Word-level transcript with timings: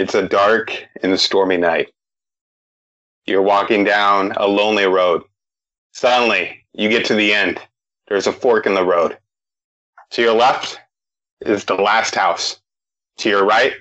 It's 0.00 0.14
a 0.14 0.26
dark 0.26 0.72
and 1.02 1.20
stormy 1.20 1.58
night. 1.58 1.92
You're 3.26 3.42
walking 3.42 3.84
down 3.84 4.32
a 4.38 4.46
lonely 4.46 4.86
road. 4.86 5.24
Suddenly, 5.92 6.64
you 6.72 6.88
get 6.88 7.04
to 7.04 7.14
the 7.14 7.34
end. 7.34 7.60
There's 8.08 8.26
a 8.26 8.32
fork 8.32 8.64
in 8.64 8.72
the 8.72 8.82
road. 8.82 9.18
To 10.12 10.22
your 10.22 10.32
left 10.32 10.80
is 11.42 11.66
the 11.66 11.74
last 11.74 12.14
house. 12.14 12.62
To 13.18 13.28
your 13.28 13.44
right, 13.44 13.74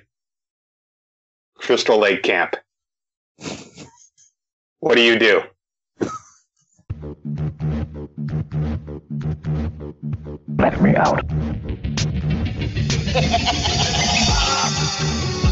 Crystal 1.55 1.97
Lake 1.97 2.21
Camp. 2.21 2.57
What 4.81 4.95
do 4.95 5.01
you 5.01 5.17
do? 5.17 5.41
Let 10.57 10.81
me 10.81 10.95
out. 10.97 11.23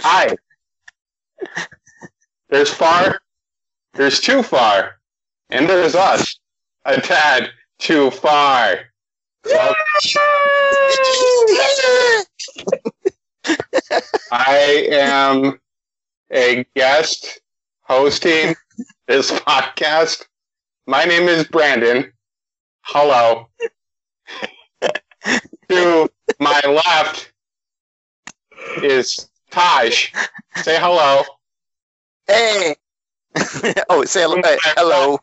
Hi. 0.00 0.36
There's 2.50 2.70
far, 2.72 3.18
there's 3.94 4.20
too 4.20 4.42
far, 4.42 4.96
and 5.50 5.68
there's 5.68 5.94
us, 5.94 6.38
a 6.84 7.00
tad 7.00 7.50
too 7.78 8.10
far. 8.10 8.80
I 14.32 14.88
am 14.90 15.60
a 16.32 16.64
guest 16.74 17.40
hosting 17.82 18.54
this 19.06 19.30
podcast. 19.30 20.24
My 20.86 21.04
name 21.04 21.28
is 21.28 21.44
Brandon. 21.44 22.12
Hello. 22.82 23.48
to 25.68 26.10
my 26.40 26.60
left 26.66 27.32
is 28.82 29.28
Taj. 29.50 30.10
Say 30.56 30.78
hello. 30.78 31.22
Hey. 32.26 32.76
oh, 33.88 34.04
say 34.04 34.22
hello. 34.22 34.40
Hey, 34.44 34.58
hello. 34.76 35.18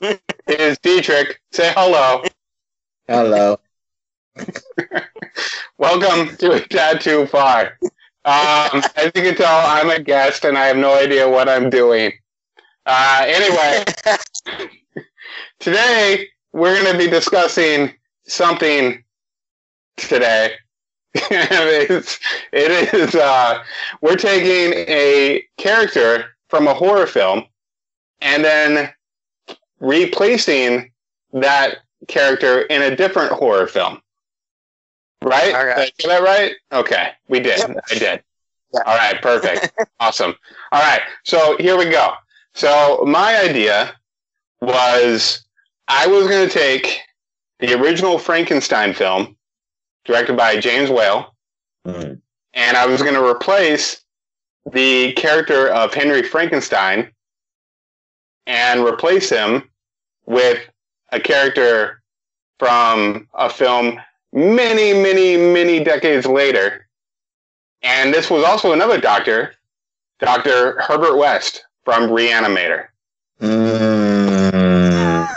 Is 0.46 0.78
Dietrich. 0.78 1.40
Say 1.50 1.72
hello. 1.74 2.22
Hello. 3.08 3.58
Welcome 5.78 6.36
to 6.36 6.52
a 6.52 6.60
Tad 6.60 7.00
Too 7.00 7.26
Far. 7.26 7.78
Um, 8.24 8.82
as 8.96 9.10
you 9.14 9.22
can 9.22 9.34
tell, 9.34 9.66
I'm 9.66 9.90
a 9.90 10.00
guest 10.00 10.44
and 10.44 10.56
I 10.56 10.66
have 10.66 10.76
no 10.76 10.96
idea 10.96 11.28
what 11.28 11.48
I'm 11.48 11.70
doing. 11.70 12.12
Uh, 12.86 13.24
anyway, 13.26 13.84
today 15.58 16.28
we're 16.52 16.80
going 16.80 16.92
to 16.92 16.98
be 16.98 17.10
discussing 17.10 17.94
something 18.26 19.02
today. 19.96 20.52
it 21.14 21.90
is, 21.90 22.20
it 22.52 22.94
is 22.94 23.14
uh, 23.16 23.62
we're 24.00 24.16
taking 24.16 24.78
a 24.88 25.42
character 25.56 26.33
from 26.48 26.66
a 26.66 26.74
horror 26.74 27.06
film 27.06 27.44
and 28.20 28.44
then 28.44 28.92
replacing 29.80 30.90
that 31.32 31.78
character 32.08 32.62
in 32.62 32.82
a 32.82 32.94
different 32.94 33.32
horror 33.32 33.66
film. 33.66 34.00
Right? 35.22 35.54
All 35.54 35.66
right. 35.66 35.76
Did 35.76 35.82
I 35.86 35.92
get 35.98 36.08
that 36.08 36.22
right? 36.22 36.52
Okay, 36.72 37.08
we 37.28 37.40
did. 37.40 37.58
Yep. 37.58 37.76
I 37.90 37.94
did. 37.94 38.22
Yeah. 38.74 38.80
All 38.86 38.96
right, 38.96 39.20
perfect. 39.22 39.72
awesome. 40.00 40.34
All 40.72 40.82
right, 40.82 41.00
so 41.24 41.56
here 41.58 41.76
we 41.78 41.86
go. 41.86 42.12
So 42.54 43.04
my 43.06 43.38
idea 43.40 43.94
was 44.60 45.44
I 45.88 46.06
was 46.06 46.26
going 46.28 46.46
to 46.48 46.52
take 46.52 47.00
the 47.60 47.72
original 47.80 48.18
Frankenstein 48.18 48.92
film, 48.92 49.36
directed 50.04 50.36
by 50.36 50.58
James 50.58 50.90
Whale, 50.90 51.30
Mm. 51.86 52.18
and 52.54 52.76
I 52.78 52.86
was 52.86 53.02
going 53.02 53.12
to 53.14 53.22
replace 53.26 54.03
the 54.70 55.12
character 55.12 55.68
of 55.68 55.92
Henry 55.92 56.22
Frankenstein 56.22 57.10
and 58.46 58.84
replace 58.84 59.28
him 59.30 59.68
with 60.26 60.58
a 61.12 61.20
character 61.20 62.02
from 62.58 63.28
a 63.34 63.48
film 63.48 64.00
many, 64.32 64.92
many, 64.92 65.36
many 65.36 65.82
decades 65.82 66.26
later. 66.26 66.86
And 67.82 68.12
this 68.12 68.30
was 68.30 68.44
also 68.44 68.72
another 68.72 69.00
doctor, 69.00 69.54
Dr. 70.18 70.80
Herbert 70.80 71.16
West 71.16 71.64
from 71.84 72.08
Reanimator. 72.08 72.86
Mm. 73.40 75.28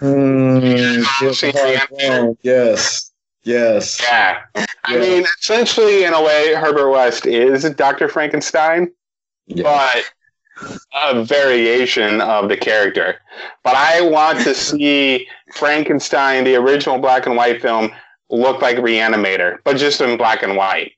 Mm, 0.00 1.04
yes, 1.22 1.38
See, 1.38 1.52
yes, 3.44 3.98
yes. 4.00 4.40
Yeah. 4.56 4.66
I 4.84 4.98
mean, 4.98 5.24
essentially, 5.40 6.04
in 6.04 6.12
a 6.12 6.22
way, 6.22 6.54
Herbert 6.54 6.90
West 6.90 7.26
is 7.26 7.68
Dr. 7.70 8.08
Frankenstein. 8.08 8.92
Yeah. 9.46 9.62
but 9.62 10.04
a 10.94 11.24
variation 11.24 12.20
of 12.20 12.48
the 12.48 12.56
character. 12.56 13.16
But 13.62 13.74
I 13.76 14.00
want 14.00 14.40
to 14.40 14.54
see 14.54 15.26
Frankenstein, 15.52 16.44
the 16.44 16.56
original 16.56 16.98
black 16.98 17.26
and 17.26 17.36
white 17.36 17.60
film, 17.60 17.90
look 18.30 18.62
like 18.62 18.76
Reanimator, 18.76 19.58
but 19.64 19.76
just 19.76 20.00
in 20.00 20.16
black 20.16 20.42
and 20.42 20.56
white. 20.56 20.92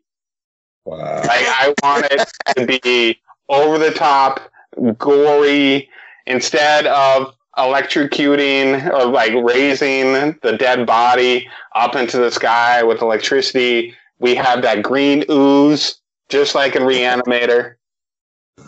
Wow. 0.84 1.16
Like 1.16 1.28
I 1.30 1.74
want 1.82 2.06
it 2.10 2.28
to 2.56 2.80
be 2.80 3.18
over 3.48 3.78
the 3.78 3.90
top, 3.90 4.40
gory, 4.98 5.88
instead 6.26 6.86
of 6.86 7.34
electrocuting 7.58 8.92
or 8.92 9.06
like 9.06 9.32
raising 9.32 10.38
the 10.42 10.56
dead 10.58 10.86
body 10.86 11.48
up 11.74 11.96
into 11.96 12.18
the 12.18 12.30
sky 12.30 12.82
with 12.82 13.02
electricity. 13.02 13.94
We 14.18 14.34
have 14.34 14.62
that 14.62 14.82
green 14.82 15.24
ooze, 15.30 15.98
just 16.28 16.54
like 16.54 16.76
in 16.76 16.82
Reanimator. 16.82 17.74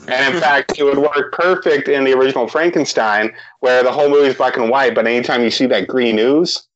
And 0.07 0.27
in 0.27 0.33
hmm. 0.33 0.39
fact, 0.39 0.79
it 0.79 0.85
would 0.85 0.99
work 0.99 1.33
perfect 1.33 1.89
in 1.89 2.05
the 2.05 2.13
original 2.13 2.49
Frankenstein, 2.49 3.33
where 3.61 3.83
the 3.83 3.93
whole 3.93 4.09
movie 4.09 4.29
is 4.29 4.37
black 4.37 4.57
and 4.57 4.71
white, 4.71 4.95
but 4.95 5.07
anytime 5.07 5.43
you 5.43 5.51
see 5.51 5.67
that 5.67 5.87
green 5.87 6.19
ooze, 6.19 6.67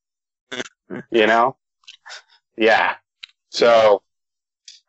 you 1.11 1.27
know? 1.27 1.57
Yeah. 2.57 2.97
So, 3.51 4.03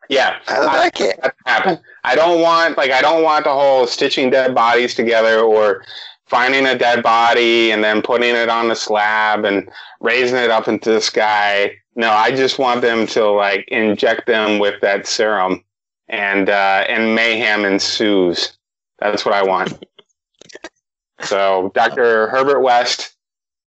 yeah. 0.08 0.38
I 0.46 0.64
like 0.64 1.00
it. 1.00 1.20
that 1.22 1.34
happen. 1.46 1.78
I 2.04 2.14
don't 2.14 2.42
want 2.42 2.76
like 2.76 2.90
I 2.90 3.00
don't 3.00 3.22
want 3.22 3.44
the 3.44 3.52
whole 3.52 3.86
stitching 3.86 4.28
dead 4.28 4.54
bodies 4.54 4.94
together 4.94 5.40
or 5.40 5.82
finding 6.26 6.66
a 6.66 6.76
dead 6.76 7.02
body 7.02 7.70
and 7.70 7.84
then 7.84 8.02
putting 8.02 8.34
it 8.34 8.48
on 8.48 8.68
the 8.68 8.74
slab 8.74 9.44
and 9.44 9.70
raising 10.00 10.36
it 10.36 10.50
up 10.50 10.68
into 10.68 10.90
the 10.90 11.00
sky. 11.00 11.72
No, 11.96 12.10
I 12.10 12.30
just 12.30 12.58
want 12.58 12.80
them 12.80 13.06
to 13.08 13.30
like 13.30 13.68
inject 13.68 14.26
them 14.26 14.58
with 14.58 14.80
that 14.80 15.06
serum 15.06 15.62
and 16.08 16.48
uh, 16.48 16.84
and 16.88 17.14
mayhem 17.14 17.64
ensues. 17.64 18.56
That's 18.98 19.24
what 19.24 19.34
I 19.34 19.42
want. 19.42 19.84
so 21.20 21.70
Dr. 21.74 22.28
Herbert 22.28 22.60
West 22.60 23.14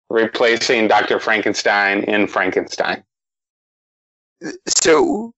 replacing 0.09 0.87
Dr. 0.87 1.19
Frankenstein 1.19 2.03
in 2.03 2.27
Frankenstein. 2.27 3.03
So, 4.67 5.33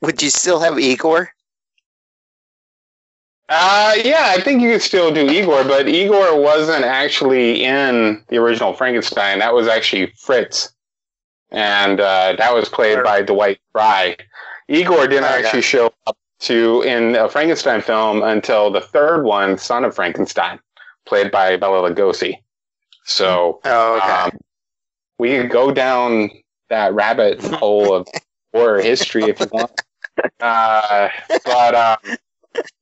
would 0.00 0.22
you 0.22 0.30
still 0.30 0.60
have 0.60 0.78
Igor? 0.78 1.30
Uh, 3.48 3.94
yeah, 4.04 4.32
I 4.36 4.40
think 4.40 4.60
you 4.60 4.72
could 4.72 4.82
still 4.82 5.12
do 5.14 5.28
Igor, 5.30 5.62
but 5.64 5.88
Igor 5.88 6.40
wasn't 6.40 6.84
actually 6.84 7.64
in 7.64 8.24
the 8.28 8.38
original 8.38 8.72
Frankenstein. 8.74 9.38
That 9.38 9.54
was 9.54 9.68
actually 9.68 10.12
Fritz, 10.18 10.72
and 11.50 12.00
uh, 12.00 12.34
that 12.38 12.52
was 12.52 12.68
played 12.68 13.02
by 13.04 13.22
Dwight 13.22 13.60
Frye. 13.72 14.16
Igor 14.68 15.06
didn't 15.06 15.24
Okay. 15.24 15.44
actually 15.44 15.62
show 15.62 15.92
up 16.08 16.16
to 16.40 16.82
in 16.82 17.14
a 17.14 17.28
Frankenstein 17.28 17.80
film 17.82 18.22
until 18.22 18.70
the 18.72 18.80
third 18.80 19.22
one, 19.22 19.56
Son 19.58 19.84
of 19.84 19.94
Frankenstein, 19.94 20.58
played 21.06 21.30
by 21.30 21.56
Bela 21.56 21.88
Lugosi. 21.88 22.38
So 23.04 23.60
Oh, 23.64 23.96
okay. 23.98 24.06
um, 24.10 24.30
we 25.18 25.36
could 25.36 25.50
go 25.50 25.70
down 25.70 26.30
that 26.68 26.92
rabbit 26.94 27.40
hole 27.44 27.94
of 27.94 28.08
horror 28.52 28.82
history 28.82 29.28
if 29.28 29.38
you 29.38 29.46
want. 29.52 29.70
Uh, 30.40 31.08
but 31.44 31.74
um, 31.74 32.16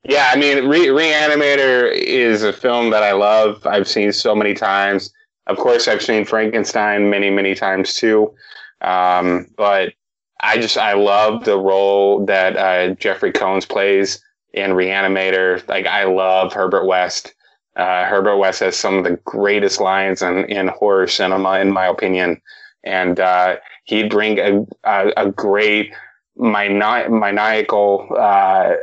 yeah, 0.04 0.30
I 0.32 0.36
mean, 0.36 0.68
Re- 0.68 0.88
Reanimator 0.88 1.92
is 1.92 2.42
a 2.42 2.52
film 2.52 2.90
that 2.90 3.02
I 3.02 3.12
love. 3.12 3.66
I've 3.66 3.88
seen 3.88 4.12
so 4.12 4.34
many 4.34 4.54
times. 4.54 5.12
Of 5.46 5.56
course, 5.58 5.88
I've 5.88 6.02
seen 6.02 6.24
Frankenstein 6.24 7.10
many, 7.10 7.30
many 7.30 7.54
times 7.54 7.94
too. 7.94 8.34
Um, 8.80 9.46
but 9.56 9.92
I 10.40 10.58
just 10.58 10.76
I 10.76 10.92
love 10.94 11.44
the 11.44 11.58
role 11.58 12.24
that 12.26 12.56
uh, 12.56 12.94
Jeffrey 12.94 13.32
Combs 13.32 13.66
plays 13.66 14.22
in 14.52 14.72
Reanimator. 14.72 15.66
Like 15.68 15.86
I 15.86 16.04
love 16.04 16.52
Herbert 16.52 16.86
West. 16.86 17.34
Uh, 17.76 18.04
Herbert 18.04 18.36
West 18.36 18.60
has 18.60 18.76
some 18.76 18.96
of 18.98 19.04
the 19.04 19.18
greatest 19.24 19.80
lines 19.80 20.22
in, 20.22 20.44
in 20.44 20.68
horror 20.68 21.08
cinema, 21.08 21.58
in 21.58 21.72
my 21.72 21.86
opinion. 21.86 22.40
And 22.84 23.18
uh, 23.18 23.56
he'd 23.84 24.10
bring 24.10 24.38
a, 24.38 24.64
a, 24.84 25.12
a 25.16 25.30
great 25.30 25.92
mani- 26.36 27.08
maniacal 27.08 28.06
uh, 28.16 28.74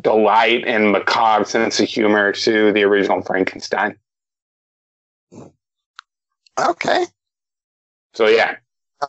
delight 0.00 0.64
and 0.66 0.92
macabre 0.92 1.44
sense 1.44 1.80
of 1.80 1.88
humor 1.88 2.32
to 2.32 2.72
the 2.72 2.82
original 2.82 3.22
Frankenstein. 3.22 3.96
Okay. 6.58 7.06
So 8.14 8.28
yeah, 8.28 8.56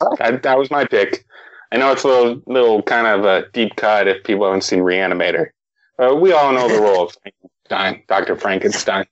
Oh. 0.02 0.16
that, 0.18 0.44
that 0.44 0.58
was 0.58 0.72
my 0.72 0.86
pick. 0.86 1.26
I 1.72 1.78
know 1.78 1.92
it's 1.92 2.04
a 2.04 2.08
little, 2.08 2.42
little 2.48 2.82
kind 2.82 3.08
of 3.08 3.26
a 3.26 3.48
deep 3.52 3.76
cut 3.76 4.08
if 4.08 4.24
people 4.24 4.46
haven't 4.46 4.62
seen 4.62 4.80
Reanimator. 4.80 5.50
But 5.98 6.20
we 6.22 6.32
all 6.34 6.52
know 6.54 6.68
the 6.68 6.82
role 6.82 7.04
of 7.06 7.16
Frankenstein, 7.70 8.04
Dr. 8.08 8.36
Frankenstein. 8.36 9.06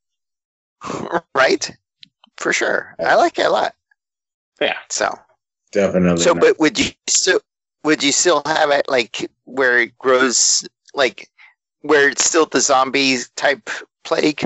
Right. 1.35 1.71
For 2.37 2.51
sure. 2.51 2.95
I 2.99 3.15
like 3.15 3.39
it 3.39 3.45
a 3.45 3.49
lot. 3.49 3.75
Yeah. 4.59 4.77
So. 4.89 5.17
Definitely. 5.71 6.21
So, 6.21 6.33
not. 6.33 6.41
but 6.41 6.59
would 6.59 6.77
you 6.77 6.91
still 7.07 7.39
would 7.83 8.03
you 8.03 8.11
still 8.11 8.41
have 8.45 8.69
it 8.71 8.85
like 8.87 9.29
where 9.45 9.79
it 9.79 9.97
grows 9.97 10.67
like 10.93 11.29
where 11.83 12.09
it's 12.09 12.25
still 12.25 12.47
the 12.47 12.59
zombie 12.59 13.19
type 13.35 13.69
plague? 14.03 14.43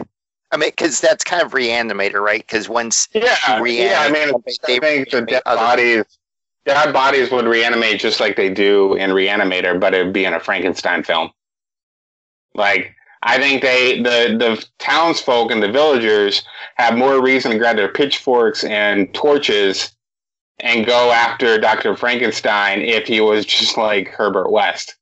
I 0.51 0.57
mean, 0.57 0.69
because 0.69 1.01
that's 1.01 1.23
kind 1.23 1.41
of 1.41 1.51
reanimator, 1.51 2.21
right? 2.21 2.41
Because 2.41 2.69
once 2.69 3.07
Yeah, 3.13 3.35
Reanimate 3.59 3.91
yeah. 3.91 4.01
I 4.01 4.11
mean, 4.11 4.43
they 4.67 4.77
I 4.77 4.79
think 4.79 5.09
the 5.09 5.21
dead 5.21 5.41
other- 5.45 5.57
bodies, 5.57 6.03
dead 6.65 6.93
bodies 6.93 7.31
would 7.31 7.45
reanimate 7.45 7.99
just 7.99 8.19
like 8.19 8.35
they 8.35 8.49
do 8.49 8.93
in 8.95 9.09
Reanimator, 9.11 9.79
but 9.79 9.93
it'd 9.93 10.13
be 10.13 10.25
in 10.25 10.33
a 10.33 10.39
Frankenstein 10.39 11.03
film. 11.03 11.31
Like, 12.53 12.93
I 13.23 13.37
think 13.39 13.61
they, 13.61 14.01
the 14.01 14.37
the 14.37 14.65
townsfolk 14.79 15.51
and 15.51 15.61
the 15.61 15.71
villagers 15.71 16.43
have 16.75 16.97
more 16.97 17.21
reason 17.21 17.51
to 17.51 17.57
grab 17.57 17.75
their 17.75 17.91
pitchforks 17.91 18.63
and 18.63 19.13
torches 19.13 19.95
and 20.59 20.85
go 20.85 21.11
after 21.11 21.57
Dr. 21.57 21.95
Frankenstein 21.95 22.81
if 22.81 23.07
he 23.07 23.19
was 23.21 23.45
just 23.45 23.77
like 23.77 24.07
Herbert 24.07 24.49
West. 24.51 24.95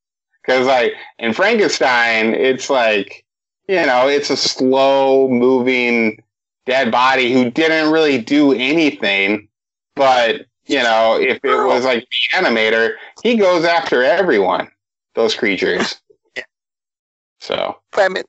Because 0.45 0.67
like 0.67 0.93
in 1.19 1.33
Frankenstein, 1.33 2.33
it's 2.33 2.69
like 2.69 3.25
you 3.67 3.85
know, 3.85 4.07
it's 4.07 4.29
a 4.29 4.37
slow 4.37 5.27
moving 5.27 6.21
dead 6.65 6.91
body 6.91 7.31
who 7.31 7.49
didn't 7.49 7.91
really 7.91 8.17
do 8.17 8.53
anything. 8.53 9.47
But, 9.95 10.45
you 10.65 10.81
know, 10.83 11.17
if 11.19 11.39
it 11.43 11.65
was 11.65 11.85
like 11.85 12.05
the 12.09 12.37
animator, 12.37 12.95
he 13.23 13.37
goes 13.37 13.65
after 13.65 14.03
everyone, 14.03 14.69
those 15.15 15.35
creatures. 15.35 15.95
Yeah. 16.35 16.43
So, 17.39 17.77
I 17.93 18.09
mean, 18.09 18.25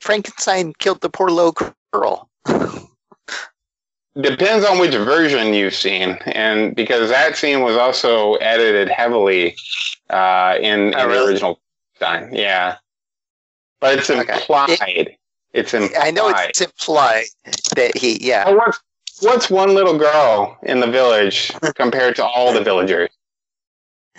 Frankenstein 0.00 0.74
killed 0.78 1.00
the 1.00 1.10
poor 1.10 1.28
little 1.28 1.56
girl. 1.92 2.30
Depends 4.20 4.64
on 4.66 4.78
which 4.78 4.94
version 4.94 5.54
you've 5.54 5.74
seen. 5.74 6.18
And 6.26 6.74
because 6.74 7.08
that 7.10 7.36
scene 7.36 7.62
was 7.62 7.76
also 7.76 8.34
edited 8.36 8.88
heavily 8.88 9.54
uh, 10.10 10.56
in, 10.60 10.94
Oh, 10.94 11.02
in 11.04 11.08
the 11.10 11.24
original 11.24 11.60
time. 11.98 12.32
Yeah. 12.34 12.76
But 13.80 13.98
it's 13.98 14.10
Okay. 14.10 14.32
implied. 14.32 15.16
It's 15.52 15.74
implied. 15.74 16.00
I 16.02 16.10
know 16.10 16.28
it's 16.28 16.60
implied 16.60 17.24
that 17.76 17.96
he, 17.96 18.18
yeah. 18.24 18.48
What's 18.50 18.80
what's 19.20 19.50
one 19.50 19.74
little 19.74 19.98
girl 19.98 20.56
in 20.62 20.80
the 20.80 20.86
village 20.86 21.52
compared 21.74 22.16
to 22.16 22.24
all 22.24 22.52
the 22.52 22.62
villagers? 22.62 23.10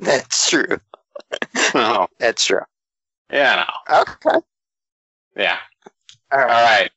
that's 0.00 0.48
true. 0.50 0.78
Oh, 1.74 2.06
That's 2.18 2.44
true. 2.44 2.60
yeah, 3.32 3.64
no, 3.88 4.00
Okay. 4.00 4.38
yeah. 5.36 5.58
All 6.32 6.40
All 6.40 6.46
right. 6.48 6.90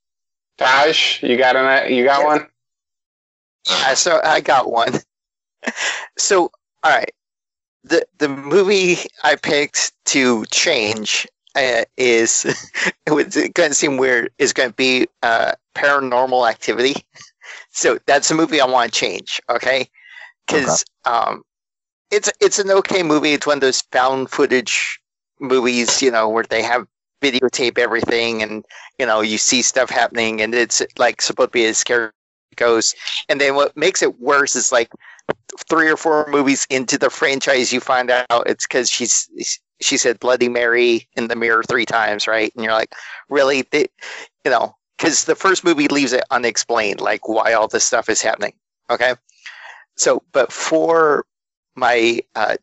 Right, 0.59 0.85
Taj, 0.85 1.23
you 1.23 1.37
got 1.37 1.55
an 1.55 1.93
you 1.93 2.03
got 2.05 2.21
Yeah. 2.21 2.25
one? 2.25 2.47
Uh, 3.69 3.95
so 3.95 4.21
I 4.23 4.41
got 4.41 4.71
one. 4.71 4.93
So, 6.17 6.51
all 6.83 6.91
right. 6.91 7.11
The 7.83 8.05
the 8.19 8.29
movie 8.29 8.97
I 9.23 9.35
picked 9.35 9.93
to 10.05 10.45
change 10.51 11.27
uh, 11.55 11.85
is 11.97 12.45
it 13.05 13.11
was 13.11 13.35
going 13.53 13.69
to 13.71 13.75
seem 13.75 13.97
weird. 13.97 14.31
Is 14.37 14.53
going 14.53 14.69
to 14.69 14.75
be 14.75 15.07
uh, 15.23 15.53
Paranormal 15.75 16.49
Activity. 16.49 16.95
So 17.71 17.99
that's 18.05 18.31
a 18.31 18.35
movie 18.35 18.61
I 18.61 18.65
want 18.65 18.93
to 18.93 18.99
change. 18.99 19.41
Okay, 19.49 19.89
because 20.47 20.85
um, 21.05 21.43
it's 22.11 22.31
it's 22.39 22.59
an 22.59 22.71
okay 22.71 23.03
movie. 23.03 23.33
It's 23.33 23.47
one 23.47 23.57
of 23.57 23.61
those 23.61 23.81
found 23.91 24.29
footage 24.29 24.99
movies, 25.39 26.01
you 26.01 26.11
know, 26.11 26.29
where 26.29 26.43
they 26.43 26.61
have 26.63 26.87
videotape 27.23 27.77
everything, 27.77 28.43
and 28.43 28.65
you 28.99 29.05
know 29.05 29.21
you 29.21 29.37
see 29.37 29.61
stuff 29.61 29.89
happening, 29.89 30.41
and 30.41 30.53
it's 30.53 30.81
like 30.97 31.21
supposed 31.21 31.49
to 31.49 31.51
be 31.51 31.65
a 31.65 31.73
scary 31.73 32.11
ghost. 32.55 32.95
And 33.29 33.39
then 33.41 33.55
what 33.55 33.75
makes 33.75 34.01
it 34.01 34.19
worse 34.19 34.55
is 34.55 34.71
like 34.71 34.91
three 35.69 35.89
or 35.89 35.97
four 35.97 36.27
movies 36.29 36.67
into 36.69 36.97
the 36.97 37.09
franchise, 37.09 37.71
you 37.71 37.79
find 37.79 38.11
out 38.11 38.43
it's 38.45 38.67
because 38.67 38.89
she's 38.89 39.59
she 39.81 39.97
said 39.97 40.19
Bloody 40.19 40.49
Mary 40.49 41.07
in 41.15 41.27
the 41.27 41.35
mirror 41.35 41.63
three 41.63 41.85
times, 41.85 42.27
right? 42.27 42.53
And 42.55 42.63
you're 42.63 42.73
like, 42.73 42.93
really, 43.29 43.63
they, 43.71 43.87
you 44.45 44.51
know, 44.51 44.75
because 44.97 45.25
the 45.25 45.35
first 45.35 45.63
movie 45.63 45.87
leaves 45.87 46.13
it 46.13 46.23
unexplained, 46.31 47.01
like 47.01 47.27
why 47.27 47.53
all 47.53 47.67
this 47.67 47.83
stuff 47.83 48.09
is 48.09 48.21
happening. 48.21 48.53
Okay, 48.89 49.15
so 49.95 50.23
but 50.31 50.51
for 50.51 51.25
my 51.75 52.21
uh, 52.35 52.55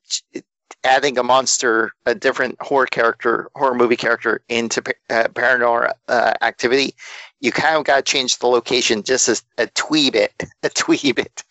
adding 0.85 1.19
a 1.19 1.23
monster, 1.23 1.93
a 2.07 2.15
different 2.15 2.61
horror 2.61 2.87
character, 2.87 3.51
horror 3.55 3.75
movie 3.75 3.97
character 3.97 4.43
into 4.49 4.81
uh, 5.11 5.25
Paranormal 5.29 5.93
uh, 6.09 6.33
Activity, 6.43 6.95
you 7.41 7.53
kind 7.53 7.77
of 7.77 7.85
got 7.85 7.97
to 7.97 8.03
change 8.03 8.39
the 8.39 8.47
location 8.47 9.03
just 9.03 9.29
a, 9.29 9.63
a 9.63 9.67
twee 9.69 10.11
bit, 10.11 10.33
a 10.63 10.69
twee 10.71 11.13
bit. 11.13 11.45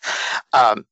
Um, 0.52 0.84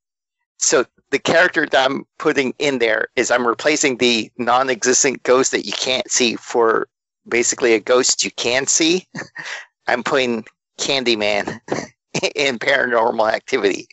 so 0.58 0.84
the 1.10 1.18
character 1.18 1.66
that 1.66 1.90
I'm 1.90 2.04
putting 2.18 2.54
in 2.58 2.78
there 2.78 3.08
is 3.16 3.30
I'm 3.30 3.46
replacing 3.46 3.96
the 3.96 4.30
non-existent 4.38 5.22
ghost 5.22 5.52
that 5.52 5.66
you 5.66 5.72
can't 5.72 6.10
see 6.10 6.36
for 6.36 6.88
basically 7.28 7.74
a 7.74 7.80
ghost 7.80 8.24
you 8.24 8.30
can 8.32 8.66
see. 8.66 9.06
I'm 9.86 10.02
putting 10.02 10.44
Candyman 10.78 11.60
in 12.34 12.58
Paranormal 12.58 13.32
Activity. 13.32 13.88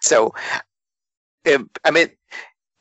So, 0.00 0.34
I 1.46 1.90
mean, 1.90 2.08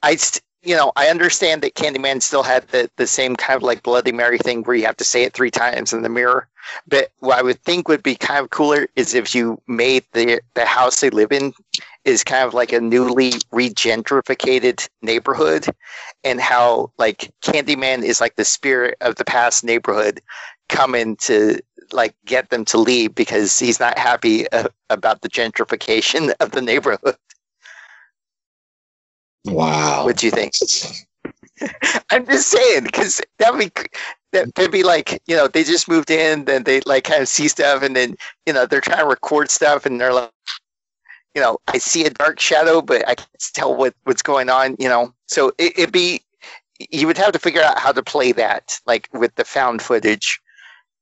I 0.03 0.17
you 0.63 0.75
know 0.75 0.91
I 0.95 1.07
understand 1.07 1.61
that 1.61 1.75
Candyman 1.75 2.21
still 2.21 2.43
had 2.43 2.67
the 2.69 2.89
the 2.97 3.07
same 3.07 3.35
kind 3.35 3.57
of 3.57 3.63
like 3.63 3.83
Bloody 3.83 4.11
Mary 4.11 4.37
thing 4.37 4.63
where 4.63 4.75
you 4.75 4.85
have 4.85 4.97
to 4.97 5.03
say 5.03 5.23
it 5.23 5.33
three 5.33 5.51
times 5.51 5.93
in 5.93 6.01
the 6.01 6.09
mirror. 6.09 6.47
But 6.87 7.11
what 7.19 7.39
I 7.39 7.41
would 7.41 7.61
think 7.63 7.87
would 7.87 8.03
be 8.03 8.15
kind 8.15 8.43
of 8.43 8.51
cooler 8.51 8.87
is 8.95 9.13
if 9.13 9.33
you 9.33 9.61
made 9.67 10.05
the 10.13 10.41
the 10.53 10.65
house 10.65 11.01
they 11.01 11.09
live 11.09 11.31
in 11.31 11.53
is 12.05 12.23
kind 12.23 12.45
of 12.45 12.53
like 12.53 12.73
a 12.73 12.81
newly 12.81 13.31
regentrificated 13.53 14.87
neighborhood, 15.01 15.67
and 16.23 16.39
how 16.39 16.91
like 16.97 17.31
Candyman 17.41 18.03
is 18.03 18.21
like 18.21 18.35
the 18.35 18.45
spirit 18.45 18.97
of 19.01 19.15
the 19.15 19.25
past 19.25 19.63
neighborhood 19.63 20.21
coming 20.69 21.15
to 21.17 21.59
like 21.91 22.15
get 22.25 22.49
them 22.49 22.63
to 22.65 22.77
leave 22.77 23.13
because 23.15 23.59
he's 23.59 23.79
not 23.79 23.97
happy 23.97 24.49
uh, 24.51 24.67
about 24.89 25.21
the 25.21 25.29
gentrification 25.29 26.33
of 26.39 26.51
the 26.51 26.61
neighborhood. 26.61 27.15
Wow. 29.45 30.05
What 30.05 30.17
do 30.17 30.27
you 30.27 30.31
think? 30.31 30.53
I'm 32.09 32.25
just 32.25 32.49
saying 32.49 32.83
because 32.83 33.21
that 33.37 33.53
would 33.53 33.73
be 33.73 33.83
that 34.31 34.47
would 34.57 34.71
be 34.71 34.83
like 34.83 35.21
you 35.27 35.35
know 35.35 35.47
they 35.47 35.63
just 35.63 35.87
moved 35.87 36.11
in, 36.11 36.45
then 36.45 36.63
they 36.63 36.81
like 36.81 37.03
kind 37.03 37.21
of 37.21 37.27
see 37.27 37.47
stuff, 37.47 37.83
and 37.83 37.95
then 37.95 38.15
you 38.45 38.53
know 38.53 38.65
they're 38.65 38.81
trying 38.81 38.99
to 38.99 39.05
record 39.05 39.49
stuff, 39.49 39.85
and 39.85 39.99
they're 39.99 40.13
like, 40.13 40.31
you 41.35 41.41
know, 41.41 41.57
I 41.67 41.77
see 41.77 42.05
a 42.05 42.09
dark 42.09 42.39
shadow, 42.39 42.81
but 42.81 43.07
I 43.07 43.15
can't 43.15 43.29
tell 43.53 43.75
what 43.75 43.93
what's 44.03 44.21
going 44.21 44.49
on, 44.49 44.75
you 44.79 44.89
know. 44.89 45.13
So 45.27 45.49
it, 45.57 45.77
it'd 45.77 45.91
be 45.91 46.21
you 46.89 47.07
would 47.07 47.17
have 47.17 47.33
to 47.33 47.39
figure 47.39 47.61
out 47.61 47.77
how 47.77 47.91
to 47.91 48.03
play 48.03 48.31
that, 48.33 48.79
like 48.85 49.07
with 49.13 49.35
the 49.35 49.45
found 49.45 49.81
footage, 49.81 50.39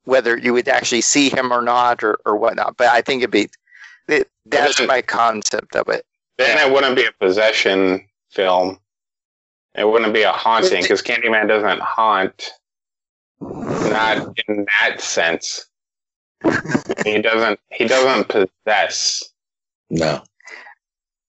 whether 0.04 0.38
you 0.38 0.54
would 0.54 0.68
actually 0.68 1.02
see 1.02 1.30
him 1.30 1.52
or 1.52 1.62
not, 1.62 2.04
or 2.04 2.20
or 2.26 2.36
whatnot. 2.36 2.78
But 2.78 2.88
I 2.88 3.02
think 3.02 3.22
it'd 3.22 3.32
be 3.32 3.50
it, 4.08 4.30
that's 4.46 4.82
my 4.82 5.02
concept 5.02 5.76
of 5.76 5.88
it. 5.90 6.06
Then 6.38 6.58
it 6.58 6.74
wouldn't 6.74 6.96
be 6.96 7.06
a 7.06 7.12
possession 7.12 8.09
film. 8.30 8.80
It 9.76 9.88
wouldn't 9.88 10.14
be 10.14 10.24
a 10.24 10.32
haunting 10.32 10.82
because 10.82 11.02
Candyman 11.02 11.48
doesn't 11.48 11.80
haunt. 11.80 12.52
Not 13.40 14.38
in 14.48 14.66
that 14.82 15.00
sense. 15.00 15.68
he 17.06 17.22
doesn't. 17.22 17.60
He 17.72 17.86
doesn't 17.86 18.28
possess. 18.28 19.24
No. 19.90 20.22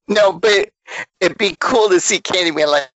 No, 0.08 0.32
but 0.32 0.70
it'd 1.20 1.38
be 1.38 1.56
cool 1.60 1.88
to 1.88 2.00
see 2.00 2.18
Candyman 2.18 2.68
like 2.68 2.90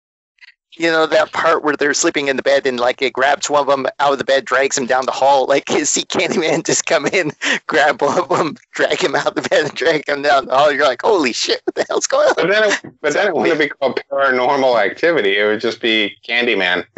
you 0.77 0.91
know 0.91 1.07
that 1.07 1.33
part 1.33 1.63
where 1.63 1.77
they're 1.77 1.95
sleeping 1.95 2.29
in 2.29 2.37
the 2.37 2.43
bed 2.43 2.67
and 2.67 2.81
like 2.81 3.01
it 3.01 3.13
grabs 3.13 3.49
one 3.49 3.61
of 3.63 3.67
them 3.67 3.87
out 4.01 4.13
of 4.13 4.19
the 4.19 4.25
bed, 4.25 4.45
drags 4.45 4.77
him 4.77 4.87
down 4.87 5.07
the 5.07 5.13
hall. 5.13 5.47
Like 5.47 5.69
you 5.71 5.85
see 5.85 6.03
Candyman 6.03 6.65
just 6.65 6.87
come 6.87 7.07
in, 7.07 7.33
grab 7.67 8.03
one 8.03 8.19
of 8.19 8.29
them, 8.29 8.57
drag 8.73 9.03
him 9.03 9.15
out 9.15 9.29
of 9.29 9.35
the 9.35 9.49
bed, 9.49 9.67
and 9.67 9.75
drag 9.75 10.09
him 10.09 10.23
down 10.23 10.47
the 10.47 10.57
hall. 10.57 10.73
You're 10.73 10.87
like, 10.87 11.03
holy 11.03 11.33
shit, 11.33 11.61
what 11.65 11.75
the 11.75 11.87
hell's 11.89 12.07
going 12.07 12.29
on? 12.29 12.35
But 12.37 12.45
on? 12.45 12.51
then, 12.51 12.65
it, 12.71 12.95
but 13.01 13.13
then 13.13 13.29
it 13.29 13.35
wouldn't 13.35 13.59
be 13.59 13.69
called 13.69 14.01
paranormal 14.11 14.83
activity. 14.83 15.39
It 15.39 15.45
would 15.45 15.61
just 15.61 15.81
be 15.81 16.17
Candyman. 16.27 16.85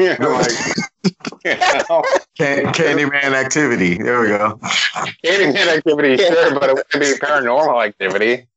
Yeah, 0.00 0.16
like, 0.18 0.50
you 1.44 1.54
know, 1.54 2.02
Can- 2.36 2.72
Candyman 2.72 3.34
activity. 3.34 3.98
There 3.98 4.20
we 4.20 4.26
go. 4.26 4.58
Candyman 5.24 5.76
activity, 5.76 6.16
sure, 6.16 6.58
but 6.58 6.70
it 6.70 6.74
wouldn't 6.74 6.92
be 6.92 7.24
paranormal 7.24 7.86
activity. 7.86 8.48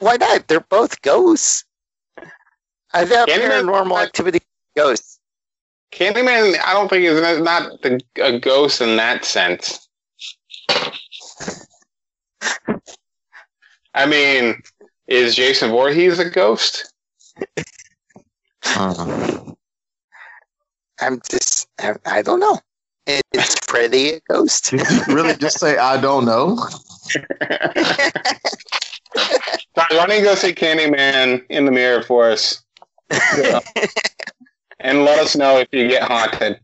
Why 0.00 0.16
not? 0.16 0.48
They're 0.48 0.60
both 0.60 1.00
ghosts. 1.00 1.64
I 2.94 3.04
thought 3.04 3.28
Candyman- 3.28 3.64
paranormal 3.64 4.02
activity 4.02 4.40
ghosts. 4.76 5.18
Candyman, 5.92 6.56
I 6.64 6.72
don't 6.72 6.88
think 6.88 7.04
is 7.04 7.40
not 7.40 7.82
the, 7.82 8.00
a 8.22 8.38
ghost 8.38 8.80
in 8.80 8.96
that 8.96 9.24
sense. 9.24 9.88
I 13.94 14.06
mean, 14.06 14.62
is 15.06 15.34
Jason 15.34 15.70
Voorhees 15.70 16.18
a 16.18 16.30
ghost? 16.30 16.92
Uh, 18.64 19.52
I'm 21.00 21.20
just, 21.30 21.68
I, 21.78 21.94
I 22.06 22.22
don't 22.22 22.40
know. 22.40 22.58
Is 23.06 23.54
Freddy 23.66 24.14
a 24.14 24.20
ghost? 24.30 24.70
did 24.70 24.88
you 24.88 25.14
really 25.14 25.36
just 25.36 25.58
say 25.58 25.76
I 25.76 26.00
don't 26.00 26.24
know? 26.24 26.56
Sorry, 29.76 29.96
why 29.96 30.06
don't 30.06 30.16
you 30.16 30.22
go 30.22 30.34
see 30.34 30.54
Candyman 30.54 31.44
in 31.50 31.66
the 31.66 31.72
mirror 31.72 32.02
for 32.02 32.30
us? 32.30 32.61
And 34.80 35.04
let 35.04 35.18
us 35.18 35.36
know 35.36 35.58
if 35.58 35.68
you 35.72 35.88
get 35.88 36.02
haunted. 36.02 36.60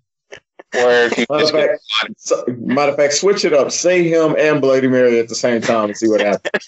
Or 0.75 0.91
if 0.91 1.17
you 1.17 1.25
Matter 1.31 1.41
just 1.43 1.55
of 1.55 1.61
get 1.61 1.79
fact, 2.01 2.15
so- 2.21 2.45
matter 2.59 2.93
of 2.93 2.99
fact, 2.99 3.15
switch 3.15 3.45
it 3.45 3.53
up. 3.55 3.71
Say 3.73 4.07
him 4.07 4.35
and 4.39 4.61
Bloody 4.61 4.89
Mary 4.89 5.19
at 5.19 5.29
the 5.29 5.35
same 5.35 5.61
time 5.63 5.87
and 5.87 5.97
see 5.97 6.09
what 6.09 6.21
happens. 6.21 6.65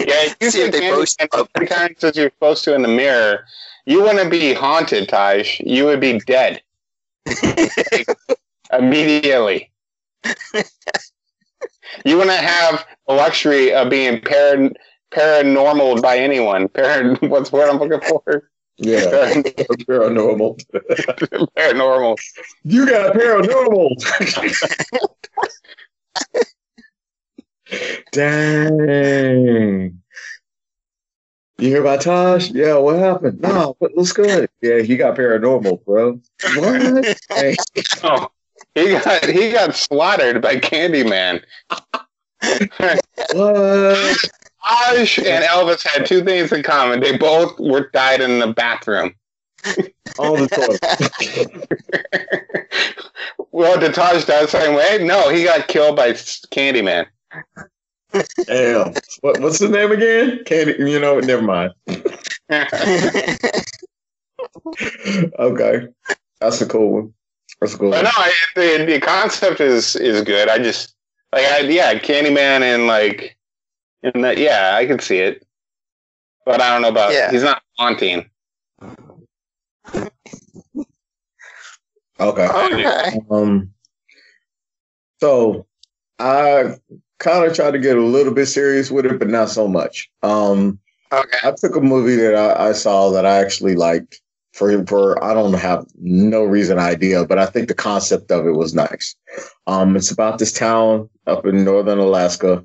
Yeah, 0.00 0.32
you 0.40 0.50
See 0.50 0.62
if 0.62 0.72
they 0.72 0.90
both 0.90 1.16
Candyman 1.18 1.48
three 1.56 1.66
times 1.66 2.02
as 2.04 2.16
you're 2.16 2.30
supposed 2.30 2.64
to 2.64 2.74
in 2.74 2.82
the 2.82 2.88
mirror. 2.88 3.44
You 3.86 4.02
wouldn't 4.02 4.30
be 4.30 4.52
haunted, 4.54 5.08
Taj. 5.08 5.60
You 5.60 5.84
would 5.86 6.00
be 6.00 6.18
dead. 6.20 6.62
Immediately. 8.72 9.70
you 12.04 12.16
wouldn't 12.18 12.36
have 12.38 12.86
the 13.06 13.14
luxury 13.14 13.72
of 13.72 13.88
being 13.90 14.20
paran- 14.20 14.74
paranormal 15.10 16.02
by 16.02 16.18
anyone. 16.18 16.68
Paran- 16.68 17.16
what's 17.22 17.50
the 17.50 17.56
word 17.56 17.68
I'm 17.70 17.78
looking 17.78 18.00
for? 18.08 18.48
Yeah, 18.76 19.00
paranormal. 19.40 20.64
paranormal. 21.56 22.16
You 22.64 22.86
got 22.86 23.14
paranormal. 23.14 23.96
Dang. 28.12 30.00
You 31.58 31.68
hear 31.68 31.80
about 31.80 32.02
Tosh? 32.02 32.50
Yeah, 32.50 32.76
what 32.76 32.98
happened? 32.98 33.40
No, 33.40 33.76
but 33.80 33.90
what's 33.96 34.12
good? 34.12 34.48
Yeah, 34.62 34.80
he 34.80 34.96
got 34.96 35.16
paranormal, 35.16 35.84
bro. 35.84 36.20
What? 36.56 37.16
Hey, 37.30 37.56
Oh, 38.04 38.28
he 38.74 38.90
got 38.92 39.24
he 39.24 39.50
got 39.50 39.74
slaughtered 39.74 40.40
by 40.40 40.56
Candyman. 40.56 41.42
what? 43.32 44.16
Taj 44.68 45.18
and 45.18 45.44
Elvis 45.44 45.86
had 45.86 46.06
two 46.06 46.22
things 46.22 46.52
in 46.52 46.62
common. 46.62 47.00
They 47.00 47.16
both 47.16 47.58
were 47.58 47.90
died 47.92 48.20
in 48.20 48.38
the 48.38 48.48
bathroom. 48.52 49.14
On 50.18 50.42
the 50.42 50.48
toilet. 50.48 51.98
well, 53.50 53.78
did 53.78 53.94
Taj 53.94 54.24
die 54.24 54.42
the 54.42 54.48
same 54.48 54.74
way? 54.74 54.98
No, 55.04 55.30
he 55.30 55.44
got 55.44 55.68
killed 55.68 55.96
by 55.96 56.12
Candyman. 56.12 57.06
Damn. 58.46 58.94
What, 59.20 59.40
what's 59.40 59.58
his 59.58 59.70
name 59.70 59.92
again? 59.92 60.42
Candy. 60.44 60.74
You 60.78 60.98
know, 61.00 61.20
never 61.20 61.42
mind. 61.42 61.72
Okay, 65.38 65.88
that's 66.40 66.60
a 66.60 66.66
cool 66.66 66.92
one. 66.92 67.14
That's 67.60 67.74
a 67.74 67.78
cool 67.78 67.90
But 67.90 68.04
one. 68.04 68.04
no, 68.04 68.10
I, 68.16 68.32
the 68.54 68.84
the 68.86 69.00
concept 69.00 69.60
is 69.60 69.96
is 69.96 70.22
good. 70.22 70.48
I 70.48 70.58
just 70.58 70.94
like 71.32 71.44
I, 71.46 71.60
yeah, 71.60 71.94
Candyman 71.94 72.60
and 72.62 72.86
like 72.86 73.36
and 74.02 74.24
that 74.24 74.38
yeah, 74.38 74.74
I 74.76 74.86
can 74.86 74.98
see 74.98 75.18
it. 75.18 75.44
But 76.44 76.60
I 76.60 76.70
don't 76.72 76.82
know 76.82 76.88
about 76.88 77.12
Yeah. 77.12 77.30
he's 77.30 77.42
not 77.42 77.62
haunting. 77.78 78.28
Okay. 82.20 82.48
okay. 82.48 83.20
Um, 83.30 83.72
so 85.20 85.66
I 86.18 86.76
kind 87.18 87.44
of 87.44 87.54
tried 87.54 87.72
to 87.72 87.78
get 87.78 87.96
a 87.96 88.02
little 88.02 88.32
bit 88.34 88.46
serious 88.46 88.90
with 88.90 89.06
it, 89.06 89.18
but 89.18 89.28
not 89.28 89.48
so 89.50 89.68
much. 89.68 90.10
Um, 90.22 90.78
Okay. 91.10 91.38
I 91.42 91.52
took 91.52 91.74
a 91.74 91.80
movie 91.80 92.16
that 92.16 92.34
I, 92.34 92.68
I 92.68 92.72
saw 92.72 93.10
that 93.12 93.24
I 93.24 93.38
actually 93.38 93.74
liked 93.76 94.20
for 94.52 94.84
for 94.86 95.22
I 95.24 95.32
don't 95.32 95.54
have 95.54 95.86
no 95.98 96.42
reason 96.44 96.78
idea, 96.78 97.24
but 97.24 97.38
I 97.38 97.46
think 97.46 97.68
the 97.68 97.74
concept 97.74 98.30
of 98.30 98.46
it 98.46 98.52
was 98.52 98.74
nice. 98.74 99.16
Um, 99.66 99.96
it's 99.96 100.10
about 100.10 100.38
this 100.38 100.52
town 100.52 101.08
up 101.26 101.46
in 101.46 101.64
northern 101.64 101.98
Alaska, 101.98 102.62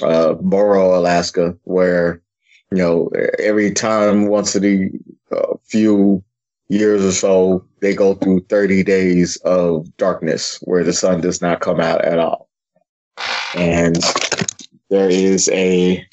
uh, 0.00 0.34
Barrow, 0.34 0.98
Alaska, 0.98 1.56
where 1.64 2.22
you 2.70 2.78
know 2.78 3.10
every 3.38 3.72
time 3.72 4.28
once 4.28 4.56
in 4.56 5.00
a 5.32 5.58
few 5.64 6.22
years 6.68 7.04
or 7.04 7.12
so 7.12 7.64
they 7.80 7.94
go 7.94 8.14
through 8.14 8.40
30 8.48 8.82
days 8.82 9.36
of 9.44 9.94
darkness 9.98 10.58
where 10.62 10.82
the 10.82 10.92
sun 10.92 11.20
does 11.20 11.42
not 11.42 11.60
come 11.60 11.80
out 11.80 12.02
at 12.04 12.18
all, 12.18 12.48
and 13.54 13.98
there 14.88 15.10
is 15.10 15.48
a 15.50 16.06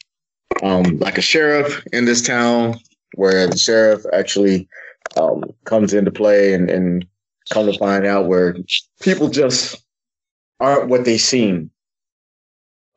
um, 0.64 0.98
like 1.00 1.18
a 1.18 1.22
sheriff 1.22 1.82
in 1.94 2.06
this 2.06 2.22
town 2.22 2.76
where 3.16 3.48
the 3.48 3.58
sheriff 3.58 4.04
actually 4.14 4.68
um, 5.18 5.44
comes 5.64 5.94
into 5.94 6.12
play 6.12 6.54
and, 6.54 6.70
and 6.70 7.06
come 7.52 7.66
to 7.66 7.78
find 7.78 8.06
out 8.06 8.28
where 8.28 8.56
people 9.02 9.30
just 9.30 9.84
aren't 10.60 10.90
what 10.90 11.06
they 11.06 11.18
seem 11.18 11.72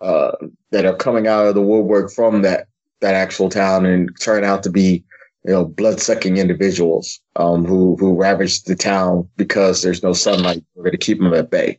uh, 0.03 0.33
that 0.71 0.85
are 0.85 0.97
coming 0.97 1.27
out 1.27 1.47
of 1.47 1.55
the 1.55 1.63
woodwork 1.63 2.11
from 2.11 2.43
that 2.43 2.67
that 3.01 3.15
actual 3.15 3.49
town 3.49 3.87
and 3.87 4.11
turn 4.21 4.45
out 4.45 4.63
to 4.63 4.71
be 4.71 5.05
you 5.45 5.53
know 5.53 5.65
blood 5.65 6.01
sucking 6.01 6.37
individuals 6.37 7.21
um, 7.37 7.65
who 7.65 7.97
who 7.99 8.15
ravage 8.15 8.63
the 8.65 8.77
town 8.77 9.29
because 9.37 9.83
there's 9.83 10.03
no 10.03 10.13
sunlight 10.13 10.65
we're 10.75 10.85
going 10.85 10.93
to 10.93 10.99
keep 10.99 11.19
them 11.19 11.35
at 11.35 11.51
bay 11.51 11.79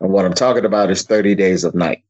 and 0.00 0.10
what 0.10 0.24
i'm 0.24 0.34
talking 0.34 0.64
about 0.64 0.90
is 0.90 1.02
30 1.02 1.34
days 1.34 1.64
of 1.64 1.74
night 1.74 2.02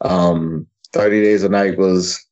um 0.00 0.66
30 0.94 1.22
Days 1.22 1.42
of 1.42 1.50
Night 1.50 1.76
was, 1.76 2.24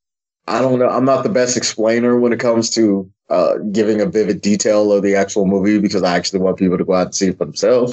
I 0.47 0.61
don't 0.61 0.79
know, 0.79 0.89
I'm 0.89 1.05
not 1.05 1.25
the 1.25 1.29
best 1.29 1.57
explainer 1.57 2.19
when 2.19 2.33
it 2.33 2.41
comes 2.41 2.71
to 2.71 3.11
uh, 3.29 3.59
giving 3.73 4.01
a 4.01 4.07
vivid 4.07 4.41
detail 4.41 4.93
of 4.93 5.03
the 5.03 5.17
actual 5.17 5.47
movie 5.47 5.79
because 5.79 6.03
I 6.03 6.17
actually 6.17 6.41
want 6.41 6.59
people 6.59 6.79
to 6.79 6.85
go 6.85 6.95
out 6.95 7.07
and 7.07 7.15
see 7.15 7.29
it 7.29 7.39
for 7.39 7.45
themselves. 7.45 7.93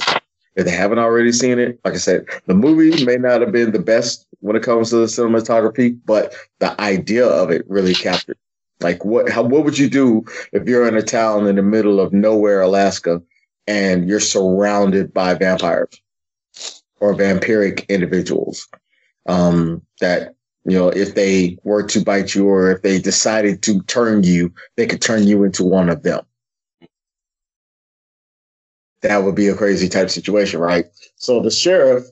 If 0.60 0.66
they 0.66 0.72
haven't 0.72 0.98
already 0.98 1.32
seen 1.32 1.58
it, 1.58 1.80
like 1.86 1.94
I 1.94 1.96
said, 1.96 2.26
the 2.44 2.52
movie 2.52 3.02
may 3.06 3.16
not 3.16 3.40
have 3.40 3.50
been 3.50 3.72
the 3.72 3.78
best 3.78 4.26
when 4.40 4.56
it 4.56 4.62
comes 4.62 4.90
to 4.90 4.96
the 4.96 5.06
cinematography, 5.06 5.98
but 6.04 6.34
the 6.58 6.78
idea 6.78 7.26
of 7.26 7.50
it 7.50 7.64
really 7.66 7.94
captured. 7.94 8.36
Like 8.80 9.02
what, 9.02 9.30
how, 9.30 9.42
what 9.42 9.64
would 9.64 9.78
you 9.78 9.88
do 9.88 10.22
if 10.52 10.68
you're 10.68 10.86
in 10.86 10.96
a 10.96 11.02
town 11.02 11.46
in 11.46 11.56
the 11.56 11.62
middle 11.62 11.98
of 11.98 12.12
nowhere, 12.12 12.60
Alaska, 12.60 13.22
and 13.66 14.06
you're 14.06 14.20
surrounded 14.20 15.14
by 15.14 15.32
vampires 15.32 15.98
or 17.00 17.14
vampiric 17.14 17.88
individuals 17.88 18.68
um, 19.24 19.80
that 20.02 20.34
you 20.66 20.76
know, 20.76 20.90
if 20.90 21.14
they 21.14 21.56
were 21.64 21.84
to 21.84 22.04
bite 22.04 22.34
you 22.34 22.46
or 22.46 22.70
if 22.70 22.82
they 22.82 22.98
decided 22.98 23.62
to 23.62 23.80
turn 23.84 24.24
you, 24.24 24.52
they 24.76 24.86
could 24.86 25.00
turn 25.00 25.26
you 25.26 25.42
into 25.42 25.64
one 25.64 25.88
of 25.88 26.02
them. 26.02 26.20
That 29.02 29.24
would 29.24 29.34
be 29.34 29.48
a 29.48 29.54
crazy 29.54 29.88
type 29.88 30.10
situation, 30.10 30.60
right? 30.60 30.86
So 31.16 31.40
the 31.40 31.50
sheriff 31.50 32.04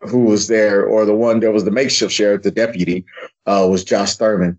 who 0.00 0.24
was 0.24 0.48
there, 0.48 0.84
or 0.84 1.04
the 1.04 1.14
one 1.14 1.40
that 1.40 1.52
was 1.52 1.64
the 1.64 1.70
makeshift 1.70 2.12
sheriff, 2.12 2.42
the 2.42 2.50
deputy, 2.50 3.04
uh, 3.46 3.66
was 3.70 3.84
Josh 3.84 4.16
Thurman. 4.16 4.58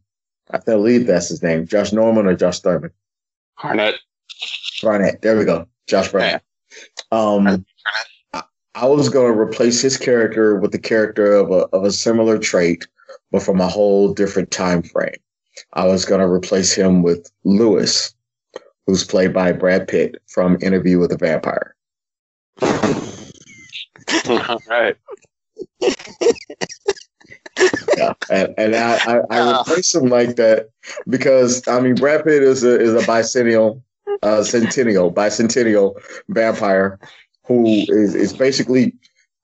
I 0.52 0.60
believe 0.60 1.08
that's 1.08 1.30
his 1.30 1.44
name. 1.44 1.68
Josh 1.68 1.92
Norman 1.92 2.28
or 2.28 2.36
Josh 2.36 2.60
Thurman? 2.60 2.92
Hartnett. 3.56 3.96
Hartnett. 4.82 5.22
There 5.22 5.38
we 5.38 5.46
go. 5.46 5.68
Josh 5.88 6.12
Hartnett. 6.12 6.44
Um, 7.12 7.66
I, 8.34 8.44
I 8.76 8.86
was 8.86 9.10
going 9.10 9.34
to 9.34 9.40
replace 9.40 9.82
his 9.82 9.98
character 9.98 10.56
with 10.56 10.72
the 10.72 10.80
character 10.80 11.34
of 11.34 11.52
a, 11.52 11.66
of 11.76 11.84
a 11.84 11.92
similar 11.92 12.38
trait, 12.38 12.88
but 13.32 13.44
from 13.44 13.62
a 13.62 13.68
whole 13.68 14.14
different 14.14 14.52
time 14.52 14.84
frame. 14.84 15.16
I 15.74 15.86
was 15.86 16.06
going 16.06 16.22
to 16.22 16.28
replace 16.28 16.74
him 16.74 17.04
with 17.04 17.32
Louis, 17.44 18.14
who's 18.88 19.04
played 19.04 19.34
by 19.34 19.52
Brad 19.52 19.88
Pitt 19.88 20.22
from 20.28 20.58
Interview 20.62 21.00
with 21.00 21.12
a 21.12 21.18
Vampire. 21.18 21.76
All 22.62 24.60
right. 24.70 24.96
Yeah, 27.98 28.14
and, 28.32 28.54
and 28.58 28.76
I, 28.76 28.96
I, 29.06 29.18
I 29.30 29.40
Oh. 29.40 29.62
replace 29.62 29.94
him 29.94 30.10
like 30.10 30.36
that 30.38 30.70
because 31.08 31.66
I 31.68 31.80
mean 31.80 31.96
Brad 31.96 32.24
Pitt 32.26 32.42
is 32.42 32.64
a 32.64 32.80
is 32.80 32.94
a 32.94 33.06
bicentennial, 33.06 33.82
uh, 34.24 34.44
centennial, 34.44 35.12
bicentennial 35.14 35.94
vampire 36.30 37.00
who 37.46 37.66
is 37.90 38.16
is 38.16 38.34
basically 38.34 38.94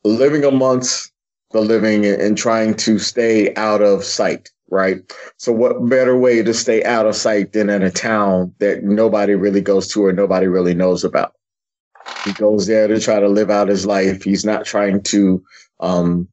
living 0.03 0.43
amongst 0.43 1.11
the 1.51 1.61
living 1.61 2.05
and, 2.05 2.19
and 2.21 2.37
trying 2.37 2.73
to 2.75 2.97
stay 2.97 3.53
out 3.55 3.81
of 3.81 4.03
sight, 4.03 4.49
right? 4.71 4.97
So, 5.37 5.51
what 5.51 5.87
better 5.89 6.17
way 6.17 6.43
to 6.43 6.53
stay 6.53 6.83
out 6.83 7.05
of 7.05 7.15
sight 7.15 7.53
than 7.53 7.69
in 7.69 7.83
a 7.83 7.91
town 7.91 8.53
that 8.59 8.83
nobody 8.83 9.35
really 9.35 9.61
goes 9.61 9.87
to 9.89 10.05
or 10.05 10.13
nobody 10.13 10.47
really 10.47 10.73
knows 10.73 11.03
about? 11.03 11.33
He 12.25 12.33
goes 12.33 12.67
there 12.67 12.87
to 12.87 12.99
try 12.99 13.19
to 13.19 13.27
live 13.27 13.49
out 13.49 13.67
his 13.67 13.85
life. 13.85 14.23
He's 14.23 14.45
not 14.45 14.65
trying 14.65 15.03
to 15.03 15.43
um, 15.79 16.27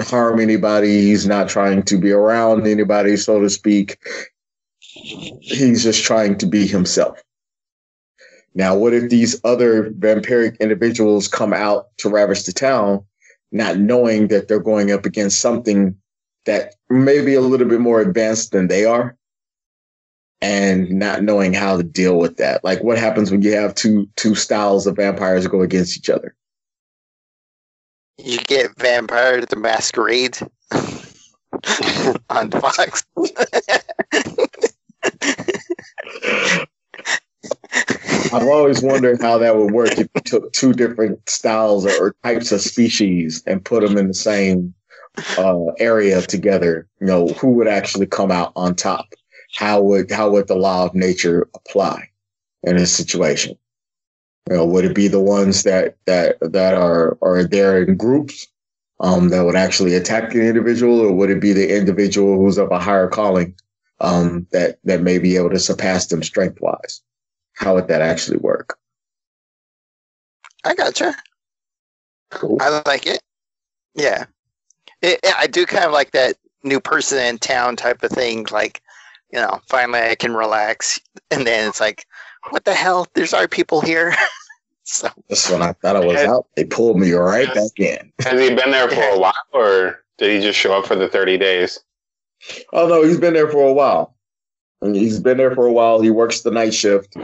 harm 0.00 0.40
anybody. 0.40 1.02
He's 1.02 1.26
not 1.26 1.48
trying 1.48 1.82
to 1.84 1.98
be 1.98 2.10
around 2.12 2.66
anybody, 2.66 3.16
so 3.16 3.40
to 3.40 3.50
speak. 3.50 3.98
He's 4.78 5.82
just 5.82 6.04
trying 6.04 6.38
to 6.38 6.46
be 6.46 6.66
himself. 6.66 7.22
Now, 8.54 8.76
what 8.76 8.94
if 8.94 9.10
these 9.10 9.40
other 9.44 9.90
vampiric 9.90 10.60
individuals 10.60 11.26
come 11.26 11.52
out 11.52 11.88
to 11.98 12.08
ravage 12.08 12.44
the 12.44 12.52
town, 12.52 13.04
not 13.50 13.78
knowing 13.78 14.28
that 14.28 14.46
they're 14.46 14.60
going 14.60 14.92
up 14.92 15.04
against 15.04 15.40
something 15.40 15.96
that 16.46 16.74
may 16.90 17.24
be 17.24 17.34
a 17.34 17.40
little 17.40 17.68
bit 17.68 17.80
more 17.80 18.00
advanced 18.00 18.52
than 18.52 18.68
they 18.68 18.84
are? 18.84 19.16
And 20.40 20.90
not 20.90 21.22
knowing 21.22 21.54
how 21.54 21.78
to 21.78 21.82
deal 21.82 22.18
with 22.18 22.36
that. 22.36 22.62
Like 22.64 22.82
what 22.82 22.98
happens 22.98 23.30
when 23.30 23.42
you 23.42 23.54
have 23.54 23.74
two 23.74 24.08
two 24.16 24.34
styles 24.34 24.86
of 24.86 24.96
vampires 24.96 25.46
go 25.46 25.62
against 25.62 25.96
each 25.96 26.10
other? 26.10 26.34
You 28.18 28.38
get 28.38 28.76
Vampire 28.78 29.40
the 29.46 29.56
Masquerade 29.56 30.38
on 32.30 32.50
Fox. 32.50 33.04
I've 38.32 38.48
always 38.48 38.82
wondered 38.82 39.20
how 39.20 39.38
that 39.38 39.56
would 39.56 39.72
work 39.72 39.92
if 39.92 40.08
you 40.14 40.20
took 40.22 40.52
two 40.52 40.72
different 40.72 41.28
styles 41.28 41.86
or, 41.86 41.92
or 42.00 42.16
types 42.24 42.52
of 42.52 42.60
species 42.60 43.42
and 43.46 43.64
put 43.64 43.84
them 43.84 43.96
in 43.96 44.08
the 44.08 44.14
same 44.14 44.74
uh, 45.38 45.66
area 45.78 46.22
together. 46.22 46.86
You 47.00 47.06
know, 47.06 47.28
who 47.28 47.50
would 47.52 47.68
actually 47.68 48.06
come 48.06 48.30
out 48.30 48.52
on 48.56 48.74
top? 48.74 49.06
How 49.54 49.80
would 49.80 50.10
how 50.10 50.30
would 50.30 50.48
the 50.48 50.56
law 50.56 50.84
of 50.86 50.94
nature 50.94 51.48
apply 51.54 52.08
in 52.62 52.76
this 52.76 52.92
situation? 52.92 53.56
You 54.50 54.56
know, 54.56 54.66
would 54.66 54.84
it 54.84 54.94
be 54.94 55.08
the 55.08 55.20
ones 55.20 55.62
that 55.62 55.96
that 56.06 56.36
that 56.40 56.74
are 56.74 57.16
are 57.22 57.44
there 57.44 57.82
in 57.82 57.96
groups 57.96 58.46
um, 59.00 59.28
that 59.30 59.44
would 59.44 59.56
actually 59.56 59.94
attack 59.94 60.32
the 60.32 60.46
individual, 60.46 61.00
or 61.00 61.12
would 61.12 61.30
it 61.30 61.40
be 61.40 61.52
the 61.52 61.76
individual 61.76 62.36
who's 62.36 62.58
of 62.58 62.70
a 62.70 62.78
higher 62.78 63.08
calling 63.08 63.54
um, 64.00 64.46
that 64.52 64.78
that 64.84 65.02
may 65.02 65.18
be 65.18 65.36
able 65.36 65.50
to 65.50 65.58
surpass 65.58 66.06
them 66.06 66.22
strength 66.22 66.60
wise? 66.60 67.00
How 67.54 67.74
would 67.74 67.88
that 67.88 68.02
actually 68.02 68.38
work? 68.38 68.78
I 70.64 70.74
gotcha. 70.74 71.14
Cool. 72.30 72.58
I 72.60 72.82
like 72.86 73.06
it. 73.06 73.22
Yeah. 73.94 74.26
It, 75.02 75.20
it- 75.22 75.34
I 75.36 75.46
do 75.46 75.66
kind 75.66 75.84
of 75.84 75.92
like 75.92 76.12
that 76.12 76.36
new 76.62 76.80
person 76.80 77.18
in 77.18 77.38
town 77.38 77.76
type 77.76 78.02
of 78.02 78.10
thing. 78.10 78.46
Like, 78.50 78.80
you 79.32 79.38
know, 79.40 79.60
finally 79.68 80.00
I 80.00 80.14
can 80.14 80.34
relax. 80.34 81.00
And 81.30 81.46
then 81.46 81.68
it's 81.68 81.80
like, 81.80 82.06
what 82.50 82.64
the 82.64 82.74
hell? 82.74 83.06
There's 83.14 83.34
our 83.34 83.48
people 83.48 83.80
here. 83.80 84.14
so, 84.84 85.08
this 85.28 85.50
when 85.50 85.62
I 85.62 85.72
thought 85.72 85.96
I 85.96 86.04
was 86.04 86.22
Yeah. 86.22 86.30
out, 86.32 86.46
they 86.56 86.64
pulled 86.64 86.98
me 86.98 87.12
right 87.12 87.52
back 87.52 87.78
in. 87.78 88.12
Has 88.20 88.40
he 88.40 88.54
been 88.54 88.70
there 88.70 88.88
for 88.88 89.02
a 89.02 89.18
while, 89.18 89.32
or 89.52 90.04
did 90.18 90.30
he 90.34 90.40
just 90.46 90.58
show 90.58 90.78
up 90.78 90.86
for 90.86 90.94
the 90.94 91.08
30 91.08 91.38
days? 91.38 91.80
Oh 92.72 92.86
no, 92.86 93.02
he's 93.02 93.18
been 93.18 93.32
there 93.34 93.50
for 93.50 93.66
a 93.66 93.72
while. 93.72 94.14
And 94.82 94.94
he's 94.94 95.18
been 95.18 95.38
there 95.38 95.54
for 95.54 95.66
a 95.66 95.72
while. 95.72 96.00
He 96.02 96.10
works 96.10 96.42
the 96.42 96.50
night 96.50 96.74
shift, 96.74 97.16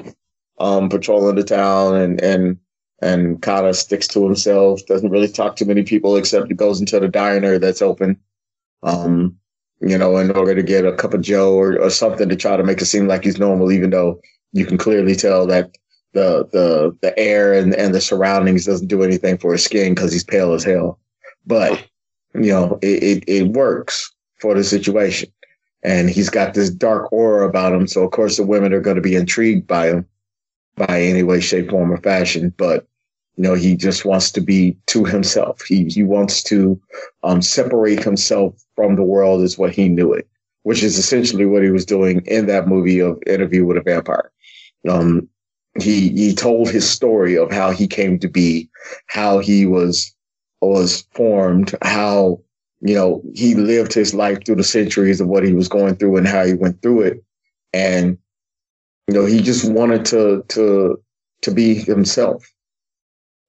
um, 0.59 0.89
patrolling 0.89 1.37
the 1.37 1.45
town 1.45 1.95
and 1.97 2.21
and 2.23 2.59
and 3.03 3.41
kind 3.43 3.67
of 3.67 3.77
sticks 3.77 4.07
to 4.09 4.25
himself. 4.25 4.85
Doesn't 4.87 5.11
really 5.11 5.29
talk 5.29 5.57
to 5.57 5.65
many 5.65 5.83
people 5.83 6.17
except 6.17 6.49
he 6.49 6.55
goes 6.55 6.81
into 6.81 7.01
the 7.01 7.09
diner 7.09 7.59
that's 7.59 7.83
open. 7.83 8.19
Um, 8.83 9.37
you 9.81 9.97
know, 9.97 10.19
in 10.19 10.31
order 10.31 10.55
to 10.55 10.63
get 10.63 10.85
a 10.85 10.93
cup 10.93 11.15
of 11.15 11.23
Joe 11.23 11.55
or, 11.55 11.81
or 11.81 11.91
something 11.91 12.29
to 12.29 12.37
try 12.37 12.57
to 12.57 12.65
make 12.65 12.83
it 12.83 12.87
seem 12.87 13.07
like 13.07 13.25
he's 13.25 13.39
normal, 13.39 13.73
even 13.73 13.91
though 13.91 14.21
you 14.53 14.67
can 14.67 14.77
clearly 14.77 15.15
tell 15.15 15.47
that 15.47 15.77
the 16.13 16.47
the 16.53 16.97
the 17.01 17.19
air 17.19 17.55
and, 17.55 17.75
and 17.75 17.95
the 17.95 18.01
surroundings 18.01 18.67
doesn't 18.67 18.89
do 18.89 19.03
anything 19.03 19.39
for 19.39 19.53
his 19.53 19.65
skin 19.65 19.95
because 19.95 20.13
he's 20.13 20.25
pale 20.25 20.53
as 20.53 20.65
hell. 20.65 20.99
But 21.47 21.87
you 22.35 22.51
know, 22.51 22.79
it, 22.83 23.03
it, 23.03 23.25
it 23.27 23.49
works 23.49 24.13
for 24.41 24.55
the 24.55 24.65
situation. 24.65 25.31
And 25.83 26.11
he's 26.11 26.29
got 26.29 26.53
this 26.53 26.69
dark 26.69 27.11
aura 27.11 27.49
about 27.49 27.73
him. 27.73 27.87
So 27.87 28.05
of 28.05 28.11
course 28.11 28.37
the 28.37 28.45
women 28.45 28.75
are 28.75 28.81
going 28.81 28.97
to 28.97 29.03
be 29.03 29.17
intrigued 29.17 29.67
by 29.67 29.89
him 29.89 30.07
by 30.77 31.03
any 31.03 31.23
way, 31.23 31.41
shape, 31.41 31.71
form, 31.71 31.93
or 31.93 31.97
fashion. 31.99 32.53
But 32.57 32.87
you 33.41 33.49
know, 33.49 33.55
he 33.55 33.75
just 33.75 34.05
wants 34.05 34.31
to 34.33 34.43
be 34.43 34.77
to 34.89 35.07
himself. 35.07 35.63
He 35.63 35.85
he 35.85 36.03
wants 36.03 36.43
to 36.43 36.79
um, 37.23 37.41
separate 37.41 38.05
himself 38.05 38.63
from 38.77 38.97
the 38.97 39.03
world 39.03 39.41
is 39.41 39.57
what 39.57 39.75
he 39.75 39.89
knew 39.89 40.13
it, 40.13 40.29
which 40.65 40.83
is 40.83 40.99
essentially 40.99 41.47
what 41.47 41.63
he 41.63 41.71
was 41.71 41.87
doing 41.87 42.21
in 42.27 42.45
that 42.49 42.69
movie 42.69 42.99
of 42.99 43.19
Interview 43.27 43.65
with 43.65 43.79
a 43.79 43.81
Vampire. 43.81 44.31
Um, 44.87 45.27
he 45.81 46.11
he 46.11 46.35
told 46.35 46.69
his 46.69 46.87
story 46.87 47.39
of 47.39 47.51
how 47.51 47.71
he 47.71 47.87
came 47.87 48.19
to 48.19 48.29
be, 48.29 48.69
how 49.07 49.39
he 49.39 49.65
was 49.65 50.15
was 50.61 51.07
formed, 51.13 51.75
how 51.81 52.43
you 52.83 52.95
know 52.95 53.23
he 53.35 53.55
lived 53.55 53.95
his 53.95 54.13
life 54.13 54.45
through 54.45 54.57
the 54.57 54.65
centuries 54.65 55.19
of 55.19 55.29
what 55.29 55.47
he 55.47 55.55
was 55.55 55.67
going 55.67 55.97
through 55.97 56.19
and 56.19 56.29
how 56.29 56.45
he 56.45 56.53
went 56.53 56.83
through 56.83 57.01
it, 57.05 57.25
and 57.73 58.19
you 59.09 59.15
know 59.15 59.25
he 59.25 59.41
just 59.41 59.67
wanted 59.73 60.05
to 60.05 60.45
to 60.49 61.03
to 61.41 61.51
be 61.51 61.73
himself 61.73 62.45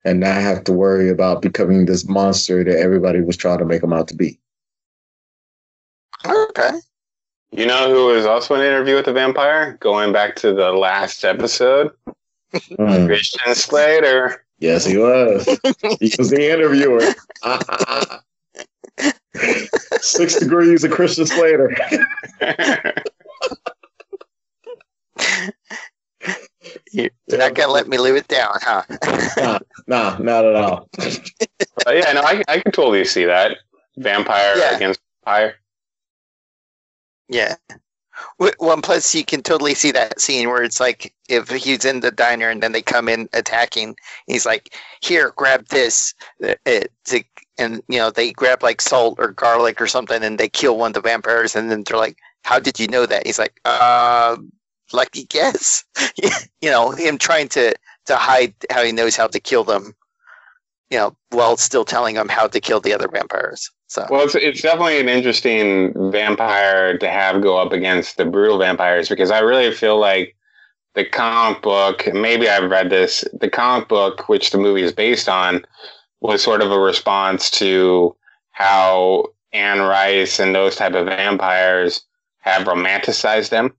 and 0.03 0.19
not 0.19 0.35
have 0.35 0.63
to 0.65 0.73
worry 0.73 1.09
about 1.09 1.41
becoming 1.41 1.85
this 1.85 2.07
monster 2.07 2.63
that 2.63 2.79
everybody 2.79 3.21
was 3.21 3.37
trying 3.37 3.59
to 3.59 3.65
make 3.65 3.83
him 3.83 3.93
out 3.93 4.07
to 4.07 4.15
be. 4.15 4.39
okay. 6.25 6.71
You 7.51 7.65
know 7.65 7.89
who 7.93 8.05
was 8.15 8.25
also 8.25 8.55
in 8.55 8.61
an 8.61 8.67
interview 8.67 8.95
with 8.95 9.05
the 9.05 9.13
vampire? 9.13 9.77
Going 9.81 10.13
back 10.13 10.35
to 10.37 10.53
the 10.53 10.71
last 10.71 11.25
episode, 11.25 11.91
Mm. 12.53 13.07
Christian 13.07 13.55
Slater. 13.55 14.43
Yes, 14.59 14.83
he 14.85 14.97
was. 14.97 15.45
he 16.01 16.13
was 16.17 16.29
the 16.29 16.51
interviewer. 16.51 17.01
Six 20.01 20.35
degrees 20.37 20.83
of 20.83 20.91
Christian 20.91 21.25
Slater. 21.25 21.73
You're 26.91 27.09
not 27.29 27.55
going 27.55 27.67
to 27.67 27.73
let 27.73 27.87
me 27.87 27.97
live 27.97 28.15
it 28.15 28.27
down, 28.27 28.53
huh? 28.61 28.83
Nah, 29.37 29.59
nah, 29.87 30.17
not 30.19 30.45
at 30.45 30.55
all. 30.55 30.89
But 31.83 31.95
yeah, 31.97 32.13
no, 32.13 32.21
I, 32.21 32.43
I 32.47 32.59
can 32.59 32.71
totally 32.71 33.03
see 33.05 33.25
that. 33.25 33.57
Vampire 33.97 34.55
Yeah. 34.57 34.75
against 34.75 34.99
vampire. 35.25 35.55
Yeah. 37.27 37.55
W- 38.39 38.55
One 38.59 38.81
plus, 38.81 39.15
you 39.15 39.23
can 39.25 39.41
totally 39.41 39.73
see 39.73 39.91
that 39.91 40.19
scene 40.19 40.49
where 40.49 40.63
it's 40.63 40.79
like 40.79 41.13
if 41.29 41.49
he's 41.49 41.85
in 41.85 42.01
the 42.01 42.11
diner 42.11 42.49
and 42.49 42.61
then 42.61 42.71
they 42.71 42.81
come 42.81 43.09
in 43.09 43.27
attacking, 43.33 43.95
he's 44.27 44.45
like, 44.45 44.75
"Here, 45.01 45.31
grab 45.35 45.67
this," 45.69 46.13
uh, 46.43 46.53
to, 46.65 47.23
and 47.57 47.81
you 47.87 47.97
know 47.97 48.11
they 48.11 48.31
grab 48.31 48.61
like 48.63 48.81
salt 48.81 49.15
or 49.17 49.31
garlic 49.31 49.81
or 49.81 49.87
something, 49.87 50.23
and 50.23 50.37
they 50.37 50.49
kill 50.49 50.77
one 50.77 50.89
of 50.89 50.93
the 50.95 51.01
vampires, 51.01 51.55
and 51.55 51.71
then 51.71 51.83
they're 51.87 51.97
like, 51.97 52.17
"How 52.43 52.59
did 52.59 52.79
you 52.79 52.87
know 52.87 53.05
that?" 53.05 53.25
He's 53.25 53.39
like, 53.39 53.59
"Uh, 53.65 54.37
lucky 54.93 55.25
guess." 55.25 55.83
you 56.61 56.69
know, 56.69 56.91
him 56.91 57.17
trying 57.17 57.49
to 57.49 57.73
to 58.05 58.15
hide 58.15 58.53
how 58.69 58.83
he 58.83 58.91
knows 58.91 59.15
how 59.15 59.27
to 59.27 59.39
kill 59.39 59.63
them. 59.63 59.95
You 60.89 60.97
know, 60.97 61.15
while 61.29 61.55
still 61.55 61.85
telling 61.85 62.15
them 62.15 62.27
how 62.27 62.47
to 62.47 62.59
kill 62.59 62.81
the 62.81 62.93
other 62.93 63.07
vampires. 63.07 63.71
So 63.87 64.05
Well, 64.09 64.23
it's, 64.23 64.35
it's 64.35 64.61
definitely 64.61 64.99
an 64.99 65.09
interesting 65.09 65.93
vampire 66.11 66.97
to 66.97 67.09
have 67.09 67.41
go 67.41 67.57
up 67.57 67.71
against 67.71 68.17
the 68.17 68.25
brutal 68.25 68.57
vampires 68.57 69.09
because 69.09 69.31
I 69.31 69.39
really 69.39 69.73
feel 69.73 69.99
like 69.99 70.35
the 70.95 71.05
comic 71.05 71.61
book, 71.61 72.07
maybe 72.13 72.47
I've 72.47 72.69
read 72.69 72.89
this, 72.89 73.25
the 73.33 73.49
comic 73.49 73.87
book, 73.87 74.27
which 74.27 74.51
the 74.51 74.57
movie 74.57 74.83
is 74.83 74.91
based 74.91 75.29
on, 75.29 75.65
was 76.21 76.43
sort 76.43 76.61
of 76.61 76.71
a 76.71 76.79
response 76.79 77.49
to 77.51 78.15
how 78.51 79.27
Anne 79.53 79.79
Rice 79.79 80.39
and 80.39 80.53
those 80.53 80.75
type 80.75 80.93
of 80.93 81.07
vampires 81.07 82.03
have 82.39 82.67
romanticized 82.67 83.49
them 83.49 83.73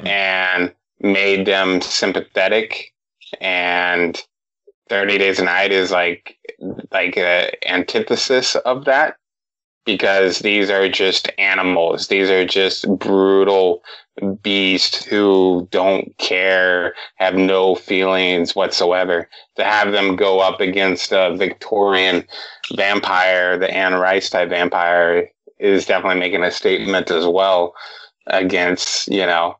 Mm. 0.00 0.08
and 0.08 0.74
made 1.00 1.46
them 1.46 1.80
sympathetic 1.80 2.92
and 3.40 4.20
30 4.88 5.18
Days 5.18 5.38
a 5.38 5.44
Night 5.44 5.72
is 5.72 5.90
like 5.90 6.36
like 6.90 7.16
a 7.16 7.50
antithesis 7.68 8.56
of 8.56 8.84
that 8.86 9.16
because 9.84 10.38
these 10.40 10.70
are 10.70 10.88
just 10.88 11.30
animals. 11.38 12.08
These 12.08 12.30
are 12.30 12.46
just 12.46 12.88
brutal 12.98 13.82
beasts 14.42 15.04
who 15.04 15.68
don't 15.70 16.16
care, 16.18 16.94
have 17.16 17.34
no 17.34 17.74
feelings 17.74 18.54
whatsoever. 18.56 19.28
To 19.56 19.64
have 19.64 19.92
them 19.92 20.16
go 20.16 20.40
up 20.40 20.60
against 20.60 21.12
a 21.12 21.36
Victorian 21.36 22.24
vampire, 22.74 23.58
the 23.58 23.70
Anne 23.70 23.94
Rice 23.94 24.30
type 24.30 24.48
vampire, 24.48 25.30
is 25.58 25.86
definitely 25.86 26.20
making 26.20 26.42
a 26.42 26.50
statement 26.50 27.10
as 27.10 27.26
well 27.26 27.74
against, 28.28 29.08
you 29.08 29.26
know, 29.26 29.56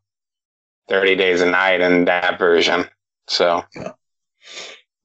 30 0.88 1.16
Days 1.16 1.40
a 1.40 1.51
Night 1.51 1.81
and 1.81 2.07
that 2.09 2.38
version. 2.38 2.85
So, 3.29 3.64
Yeah, 3.75 3.92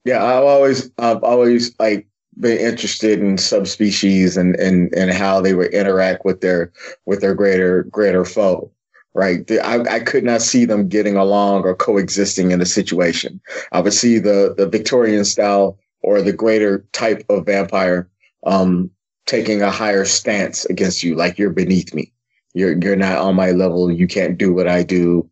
yeah 0.04 0.24
I've 0.24 0.44
always, 0.44 0.90
I've 0.98 1.22
always 1.22 1.74
like 1.78 2.06
been 2.38 2.58
interested 2.58 3.20
in 3.20 3.38
subspecies 3.38 4.36
and 4.36 4.56
and 4.56 4.92
and 4.94 5.10
how 5.10 5.40
they 5.40 5.54
would 5.54 5.72
interact 5.72 6.24
with 6.24 6.40
their 6.40 6.72
with 7.06 7.20
their 7.20 7.34
greater 7.34 7.84
greater 7.84 8.24
foe. 8.24 8.70
Right, 9.12 9.50
I, 9.50 9.80
I 9.96 9.98
could 9.98 10.22
not 10.22 10.40
see 10.40 10.64
them 10.64 10.88
getting 10.88 11.16
along 11.16 11.64
or 11.64 11.74
coexisting 11.74 12.52
in 12.52 12.60
a 12.60 12.66
situation. 12.66 13.40
I 13.72 13.80
would 13.80 13.92
see 13.92 14.18
the 14.18 14.54
the 14.56 14.68
Victorian 14.68 15.24
style 15.24 15.78
or 16.02 16.22
the 16.22 16.32
greater 16.32 16.86
type 16.92 17.24
of 17.28 17.46
vampire 17.46 18.08
um, 18.46 18.88
taking 19.26 19.62
a 19.62 19.70
higher 19.70 20.04
stance 20.04 20.64
against 20.66 21.02
you, 21.02 21.16
like 21.16 21.38
you're 21.38 21.50
beneath 21.50 21.92
me. 21.92 22.12
You're 22.54 22.78
you're 22.78 22.96
not 22.96 23.18
on 23.18 23.34
my 23.34 23.50
level. 23.50 23.90
You 23.90 24.06
can't 24.06 24.38
do 24.38 24.54
what 24.54 24.68
I 24.68 24.84
do. 24.84 25.28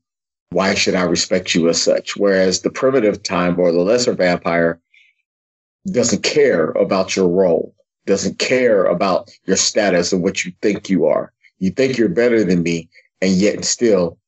Why 0.50 0.74
should 0.74 0.94
I 0.94 1.02
respect 1.02 1.54
you 1.54 1.68
as 1.68 1.80
such? 1.80 2.16
Whereas 2.16 2.62
the 2.62 2.70
primitive 2.70 3.22
time 3.22 3.58
or 3.58 3.70
the 3.70 3.80
lesser 3.80 4.14
vampire 4.14 4.80
doesn't 5.90 6.22
care 6.22 6.70
about 6.70 7.16
your 7.16 7.28
role, 7.28 7.74
doesn't 8.06 8.38
care 8.38 8.84
about 8.84 9.30
your 9.44 9.56
status 9.56 10.12
and 10.12 10.22
what 10.22 10.44
you 10.44 10.52
think 10.62 10.88
you 10.88 11.06
are. 11.06 11.32
You 11.58 11.70
think 11.70 11.98
you're 11.98 12.08
better 12.08 12.44
than 12.44 12.62
me, 12.62 12.88
and 13.20 13.32
yet 13.32 13.64
still, 13.64 14.18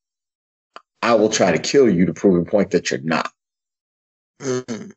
I 1.03 1.15
will 1.15 1.31
try 1.31 1.53
to 1.53 1.59
kill 1.59 1.89
you 1.89 2.05
to 2.07 2.13
prove 2.13 2.47
a 2.47 2.51
point 2.51 2.71
that 2.73 2.91
you're 2.91 3.01
not. 3.01 3.33
Mm. 4.41 4.93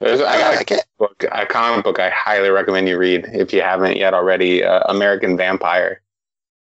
There's, 0.00 0.20
I 0.20 0.34
I, 0.34 0.38
got 0.38 0.54
I 0.54 0.60
a, 0.60 0.64
get, 0.64 0.86
book, 0.98 1.24
a 1.30 1.46
comic 1.46 1.84
book 1.84 2.00
I 2.00 2.08
highly 2.10 2.48
recommend 2.48 2.88
you 2.88 2.96
read 2.96 3.26
if 3.32 3.52
you 3.52 3.60
haven't 3.60 3.98
yet 3.98 4.14
already. 4.14 4.64
Uh, 4.64 4.80
American 4.88 5.36
Vampire. 5.36 6.00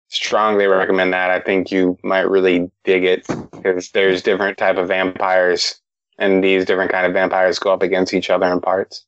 Strongly 0.10 0.68
recommend 0.68 1.14
that. 1.14 1.30
I 1.30 1.40
think 1.40 1.72
you 1.72 1.98
might 2.04 2.30
really 2.30 2.70
dig 2.84 3.04
it 3.04 3.28
because 3.52 3.92
there's 3.92 4.22
different 4.22 4.58
type 4.58 4.78
of 4.78 4.88
vampires, 4.88 5.80
and 6.18 6.44
these 6.44 6.66
different 6.66 6.92
kind 6.92 7.06
of 7.06 7.14
vampires 7.14 7.60
go 7.60 7.74
up 7.74 7.82
against 7.82 8.14
each 8.14 8.30
other 8.30 8.46
in 8.52 8.62
parts. 8.62 9.06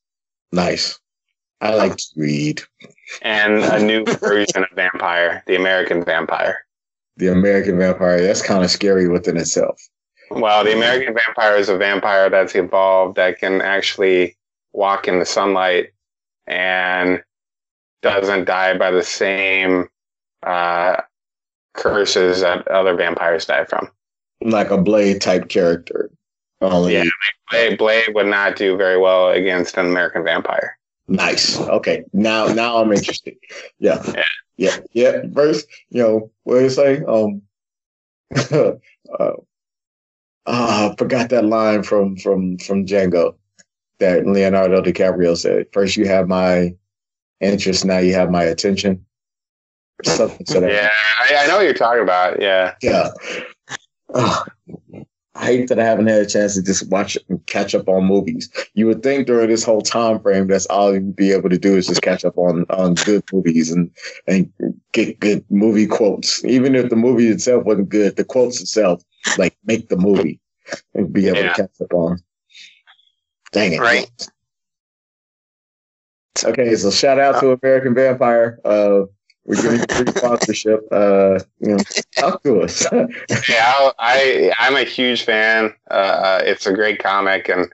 Nice. 0.52 1.00
I 1.62 1.74
like 1.76 1.98
to 1.98 2.06
read. 2.16 2.62
And 3.22 3.64
a 3.64 3.80
new 3.84 4.06
version 4.06 4.64
of 4.64 4.70
vampire, 4.76 5.44
the 5.48 5.56
American 5.56 6.04
Vampire. 6.04 6.66
The 7.18 7.32
American 7.32 7.80
Vampire, 7.80 8.22
that's 8.22 8.42
kind 8.42 8.64
of 8.64 8.70
scary 8.70 9.08
within 9.08 9.38
itself. 9.38 9.82
Well, 10.30 10.64
the 10.64 10.76
American 10.76 11.14
vampire 11.14 11.56
is 11.56 11.70
a 11.70 11.78
vampire 11.78 12.30
that's 12.30 12.54
evolved 12.54 13.16
that 13.16 13.40
can 13.40 13.62
actually 13.62 14.38
walk 14.74 15.08
in 15.08 15.20
the 15.20 15.26
sunlight 15.26 15.94
and 16.46 17.24
doesn't 18.02 18.46
die 18.46 18.78
by 18.78 18.92
the 18.92 19.04
same 19.04 19.88
uh, 20.48 21.02
curses 21.74 22.42
that 22.42 22.68
other 22.70 22.96
vampires 22.96 23.46
die 23.46 23.66
from. 23.66 23.90
Like 24.42 24.72
a 24.72 24.78
Blade 24.78 25.22
type 25.22 25.50
character. 25.50 26.10
Only 26.62 26.94
Yeah. 26.94 27.04
Blade, 27.52 27.78
Blade 27.78 28.16
would 28.16 28.28
not 28.28 28.56
do 28.56 28.78
very 28.78 28.98
well 28.98 29.30
against 29.30 29.78
an 29.78 29.86
American 29.86 30.24
vampire. 30.24 30.78
nice. 31.08 31.60
Okay. 31.60 32.04
Now 32.14 32.48
now 32.48 32.78
I'm 32.78 32.92
interested. 32.92 33.36
Yeah. 33.80 34.02
Yeah. 34.16 34.24
Yeah. 34.58 34.78
Yeah. 34.94 35.22
First, 35.34 35.68
you 35.90 36.02
know, 36.04 36.32
what 36.44 36.58
do 36.58 36.64
you 36.64 36.70
say? 36.70 37.04
Um 37.08 37.42
uh, 39.20 39.34
I 40.46 40.96
forgot 40.98 41.30
that 41.30 41.46
line 41.46 41.84
from 41.84 42.16
from 42.18 42.58
from 42.58 42.86
Django 42.86 43.36
that 44.00 44.26
Leonardo 44.28 44.82
DiCaprio 44.82 45.36
said. 45.38 45.68
First 45.74 45.98
you 45.98 46.08
have 46.08 46.28
my 46.28 46.76
interest, 47.42 47.86
now 47.86 48.00
you 48.00 48.14
have 48.14 48.32
my 48.32 48.44
attention. 48.44 49.06
Something 50.06 50.46
Yeah, 50.70 50.90
I, 51.20 51.44
I 51.44 51.48
know 51.48 51.56
what 51.58 51.66
you're 51.66 51.74
talking 51.74 52.04
about. 52.04 52.42
Yeah. 52.42 52.76
Yeah. 52.82 53.10
Ugh. 54.14 54.50
I 55.36 55.46
hate 55.46 55.70
that 55.70 55.80
I 55.80 55.84
haven't 55.84 56.08
had 56.08 56.22
a 56.22 56.26
chance 56.26 56.56
to 56.56 56.64
just 56.64 56.90
watch 56.90 57.16
and 57.30 57.46
catch 57.46 57.76
up 57.76 57.88
on 57.88 58.06
movies. 58.06 58.50
You 58.74 58.88
would 58.88 59.04
think 59.04 59.28
during 59.28 59.50
this 59.50 59.64
whole 59.64 59.82
time 59.82 60.20
frame, 60.20 60.48
that's 60.48 60.66
all 60.66 60.94
you'd 60.94 61.16
be 61.16 61.32
able 61.32 61.50
to 61.50 61.60
do 61.60 61.76
is 61.76 61.86
just 61.88 62.02
catch 62.02 62.26
up 62.26 62.36
on, 62.40 62.66
on 62.72 62.96
good 62.96 63.24
movies 63.32 63.72
and, 63.72 63.92
and 64.26 64.52
get 64.94 65.20
good 65.20 65.46
movie 65.52 65.86
quotes. 65.86 66.44
Even 66.44 66.74
if 66.74 66.90
the 66.90 66.96
movie 66.96 67.28
itself 67.28 67.66
wasn't 67.66 67.90
good, 67.90 68.16
the 68.16 68.24
quotes 68.24 68.60
itself, 68.62 69.04
like, 69.38 69.56
make 69.66 69.90
the 69.90 69.98
movie 69.98 70.40
and 70.96 71.14
be 71.14 71.28
able 71.28 71.38
Yeah. 71.38 71.54
to 71.54 71.62
catch 71.62 71.82
up 71.82 71.94
on. 71.94 72.18
Dang 73.52 73.74
it. 73.74 73.80
Right. 73.80 74.10
Okay, 76.44 76.76
so 76.76 76.90
shout 76.90 77.20
out 77.20 77.40
to 77.42 77.52
American 77.62 77.94
Vampire. 77.94 78.60
Uh, 78.66 79.04
we're 79.48 79.62
giving 79.62 79.80
you 79.80 79.86
free 79.90 80.14
sponsorship. 80.16 80.88
Uh, 80.92 81.40
you 81.60 81.70
know, 81.70 81.78
talk 82.16 82.44
to 82.44 82.62
us. 82.62 82.86
yeah, 83.50 83.92
I 83.98 84.54
I'm 84.60 84.76
a 84.76 84.84
huge 84.84 85.24
fan. 85.24 85.74
Uh, 85.90 86.42
it's 86.44 86.68
a 86.68 86.74
great 86.74 87.00
comic, 87.00 87.50
and 87.50 87.72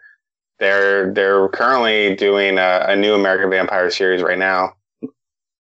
they're 0.60 1.14
they're 1.14 1.50
currently 1.50 2.16
doing 2.16 2.58
a, 2.58 2.86
a 2.88 2.96
new 2.96 3.14
American 3.14 3.50
Vampire 3.50 3.90
series 3.90 4.22
right 4.22 4.38
now. 4.38 4.76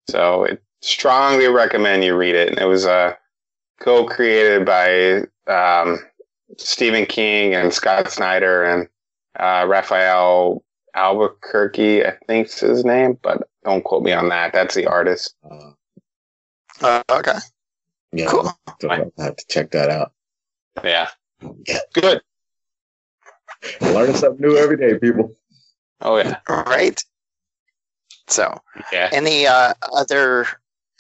So, 0.09 0.45
it 0.45 0.63
strongly 0.81 1.47
recommend 1.47 2.03
you 2.03 2.15
read 2.15 2.35
it. 2.35 2.57
It 2.57 2.65
was 2.65 2.85
uh, 2.85 3.13
co-created 3.81 4.65
by 4.65 5.23
um, 5.51 5.99
Stephen 6.57 7.05
King 7.05 7.53
and 7.53 7.73
Scott 7.73 8.09
Snyder 8.09 8.63
and 8.63 8.87
uh, 9.37 9.67
Rafael 9.67 10.63
Albuquerque, 10.95 12.05
I 12.05 12.17
think's 12.25 12.59
his 12.59 12.83
name, 12.83 13.19
but 13.21 13.47
don't 13.63 13.83
quote 13.83 14.03
me 14.03 14.13
on 14.13 14.29
that. 14.29 14.51
That's 14.51 14.73
the 14.73 14.87
artist. 14.87 15.35
Uh, 15.49 15.71
uh, 16.81 17.03
okay, 17.09 17.37
yeah, 18.11 18.27
cool. 18.27 18.51
I 18.89 19.03
have 19.17 19.35
to 19.35 19.45
check 19.49 19.71
that 19.71 19.89
out. 19.89 20.11
Yeah, 20.83 21.09
Yeah. 21.67 21.79
good. 21.93 22.21
Learning 23.81 24.15
something 24.15 24.41
new 24.41 24.55
every 24.57 24.77
day, 24.77 24.97
people. 24.99 25.35
Oh 26.01 26.17
yeah, 26.17 26.37
Right. 26.47 27.03
So, 28.27 28.59
yeah. 28.91 29.09
any 29.13 29.47
uh, 29.47 29.73
other, 29.93 30.45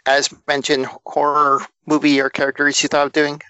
as 0.05 0.33
mentioned, 0.47 0.87
horror 1.05 1.59
movie 1.85 2.19
or 2.21 2.29
characters 2.29 2.81
you 2.81 2.89
thought 2.89 3.07
of 3.07 3.11
doing? 3.13 3.41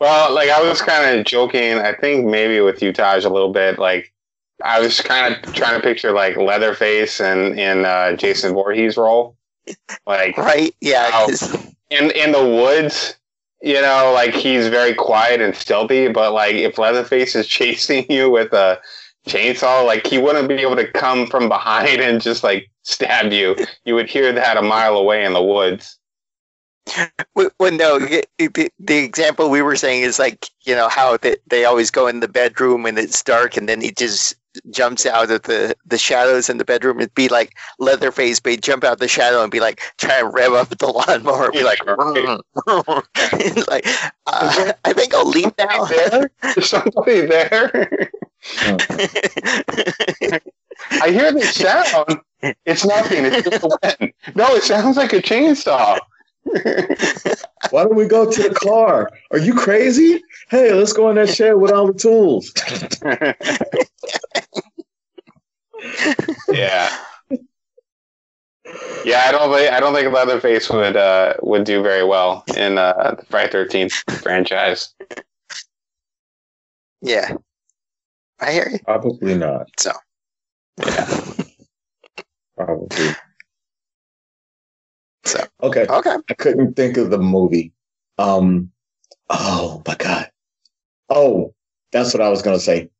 Well, 0.00 0.32
like 0.34 0.48
I 0.48 0.62
was 0.62 0.80
kind 0.80 1.18
of 1.18 1.26
joking. 1.26 1.74
I 1.78 1.92
think 1.94 2.24
maybe 2.26 2.60
with 2.60 2.82
you, 2.82 2.92
Taj, 2.92 3.24
a 3.24 3.28
little 3.28 3.52
bit. 3.52 3.78
Like 3.78 4.12
I 4.64 4.80
was 4.80 5.00
kind 5.00 5.34
of 5.34 5.52
trying 5.52 5.78
to 5.78 5.86
picture 5.86 6.12
like 6.12 6.36
Leatherface 6.36 7.20
and 7.20 7.58
in 7.60 7.84
uh, 7.84 8.16
Jason 8.16 8.54
Voorhees' 8.54 8.96
role, 8.96 9.36
like 10.06 10.36
Right? 10.36 10.74
Yeah. 10.80 11.10
Wow. 11.10 11.26
'cause- 11.26 11.56
in 11.90 12.10
in 12.12 12.32
the 12.32 12.44
woods. 12.44 13.14
You 13.62 13.82
know, 13.82 14.12
like 14.14 14.32
he's 14.34 14.68
very 14.68 14.94
quiet 14.94 15.42
and 15.42 15.54
stealthy, 15.54 16.08
but 16.08 16.32
like 16.32 16.54
if 16.54 16.78
Leatherface 16.78 17.34
is 17.36 17.46
chasing 17.58 18.06
you 18.10 18.30
with 18.30 18.54
a 18.54 18.80
chainsaw, 19.28 19.84
like 19.84 20.06
he 20.06 20.16
wouldn't 20.16 20.48
be 20.48 20.54
able 20.54 20.76
to 20.76 20.90
come 20.92 21.26
from 21.26 21.46
behind 21.48 22.00
and 22.00 22.22
just 22.22 22.42
like 22.42 22.70
stab 22.84 23.32
you. 23.32 23.54
You 23.84 23.94
would 23.96 24.08
hear 24.08 24.32
that 24.32 24.56
a 24.56 24.62
mile 24.62 24.96
away 24.96 25.24
in 25.26 25.34
the 25.34 25.42
woods. 25.42 25.98
Well, 27.34 27.50
well, 27.60 27.70
no. 27.70 27.98
The, 27.98 28.70
the 28.78 28.96
example 28.96 29.50
we 29.50 29.62
were 29.62 29.76
saying 29.76 30.02
is 30.02 30.18
like 30.18 30.46
you 30.62 30.74
know 30.74 30.88
how 30.88 31.18
they, 31.18 31.36
they 31.46 31.64
always 31.66 31.90
go 31.90 32.06
in 32.06 32.20
the 32.20 32.28
bedroom 32.28 32.86
and 32.86 32.98
it's 32.98 33.22
dark, 33.22 33.56
and 33.58 33.68
then 33.68 33.82
he 33.82 33.90
just 33.92 34.34
jumps 34.70 35.06
out 35.06 35.30
of 35.30 35.42
the, 35.42 35.74
the 35.86 35.98
shadows 35.98 36.48
in 36.48 36.58
the 36.58 36.64
bedroom. 36.64 37.00
It'd 37.00 37.14
be 37.14 37.28
like 37.28 37.56
Leatherface, 37.78 38.40
but 38.40 38.60
jump 38.60 38.84
out 38.84 38.98
the 38.98 39.08
shadow 39.08 39.42
and 39.42 39.50
be 39.50 39.60
like 39.60 39.80
try 39.98 40.20
and 40.20 40.32
rev 40.32 40.52
up 40.52 40.68
the 40.70 40.86
lawnmower, 40.86 41.46
and 41.46 41.52
be 41.52 41.64
like, 41.64 41.84
like 43.68 43.86
uh, 44.26 44.72
I 44.84 44.92
think 44.92 45.14
I'll 45.14 45.28
leave 45.28 45.52
now. 45.58 45.84
There, 45.84 46.30
there's 46.42 46.68
somebody 46.68 47.22
there. 47.22 48.10
I 50.92 51.10
hear 51.10 51.32
the 51.32 51.42
sound. 51.42 52.20
It's 52.64 52.86
nothing. 52.86 53.26
It's 53.26 53.48
just 53.48 53.62
the 53.62 53.78
wind. 54.00 54.12
No, 54.34 54.54
it 54.54 54.62
sounds 54.62 54.96
like 54.96 55.12
a 55.12 55.20
chainsaw. 55.20 55.98
Why 57.70 57.84
don't 57.84 57.94
we 57.94 58.06
go 58.06 58.30
to 58.30 58.42
the 58.42 58.54
car? 58.54 59.10
Are 59.30 59.38
you 59.38 59.54
crazy? 59.54 60.22
Hey, 60.48 60.72
let's 60.72 60.92
go 60.92 61.08
in 61.10 61.16
that 61.16 61.28
shed 61.28 61.54
with 61.54 61.70
all 61.70 61.86
the 61.86 61.94
tools. 61.94 62.52
yeah. 66.52 66.90
Yeah, 69.04 69.24
I 69.26 69.32
don't 69.32 69.52
think 69.52 69.72
I 69.72 69.80
don't 69.80 69.94
think 69.94 70.12
Leatherface 70.12 70.70
would 70.70 70.96
uh, 70.96 71.34
would 71.42 71.64
do 71.64 71.82
very 71.82 72.04
well 72.04 72.44
in 72.56 72.78
uh, 72.78 73.14
the 73.18 73.24
Friday 73.26 73.50
Thirteenth 73.50 73.92
franchise. 74.22 74.94
yeah, 77.00 77.34
I 78.40 78.52
hear 78.52 78.68
you. 78.70 78.78
Probably 78.80 79.36
not. 79.36 79.68
So, 79.78 79.92
yeah, 80.86 81.22
Probably. 82.56 83.06
So. 85.30 85.44
okay. 85.62 85.86
okay. 85.88 86.16
I 86.28 86.34
couldn't 86.34 86.74
think 86.74 86.96
of 86.96 87.10
the 87.10 87.18
movie. 87.18 87.72
Um, 88.18 88.70
oh 89.28 89.82
my 89.86 89.94
god. 89.94 90.30
Oh, 91.08 91.54
that's 91.92 92.12
what 92.14 92.22
I 92.22 92.28
was 92.28 92.42
gonna 92.42 92.58
say. 92.60 92.90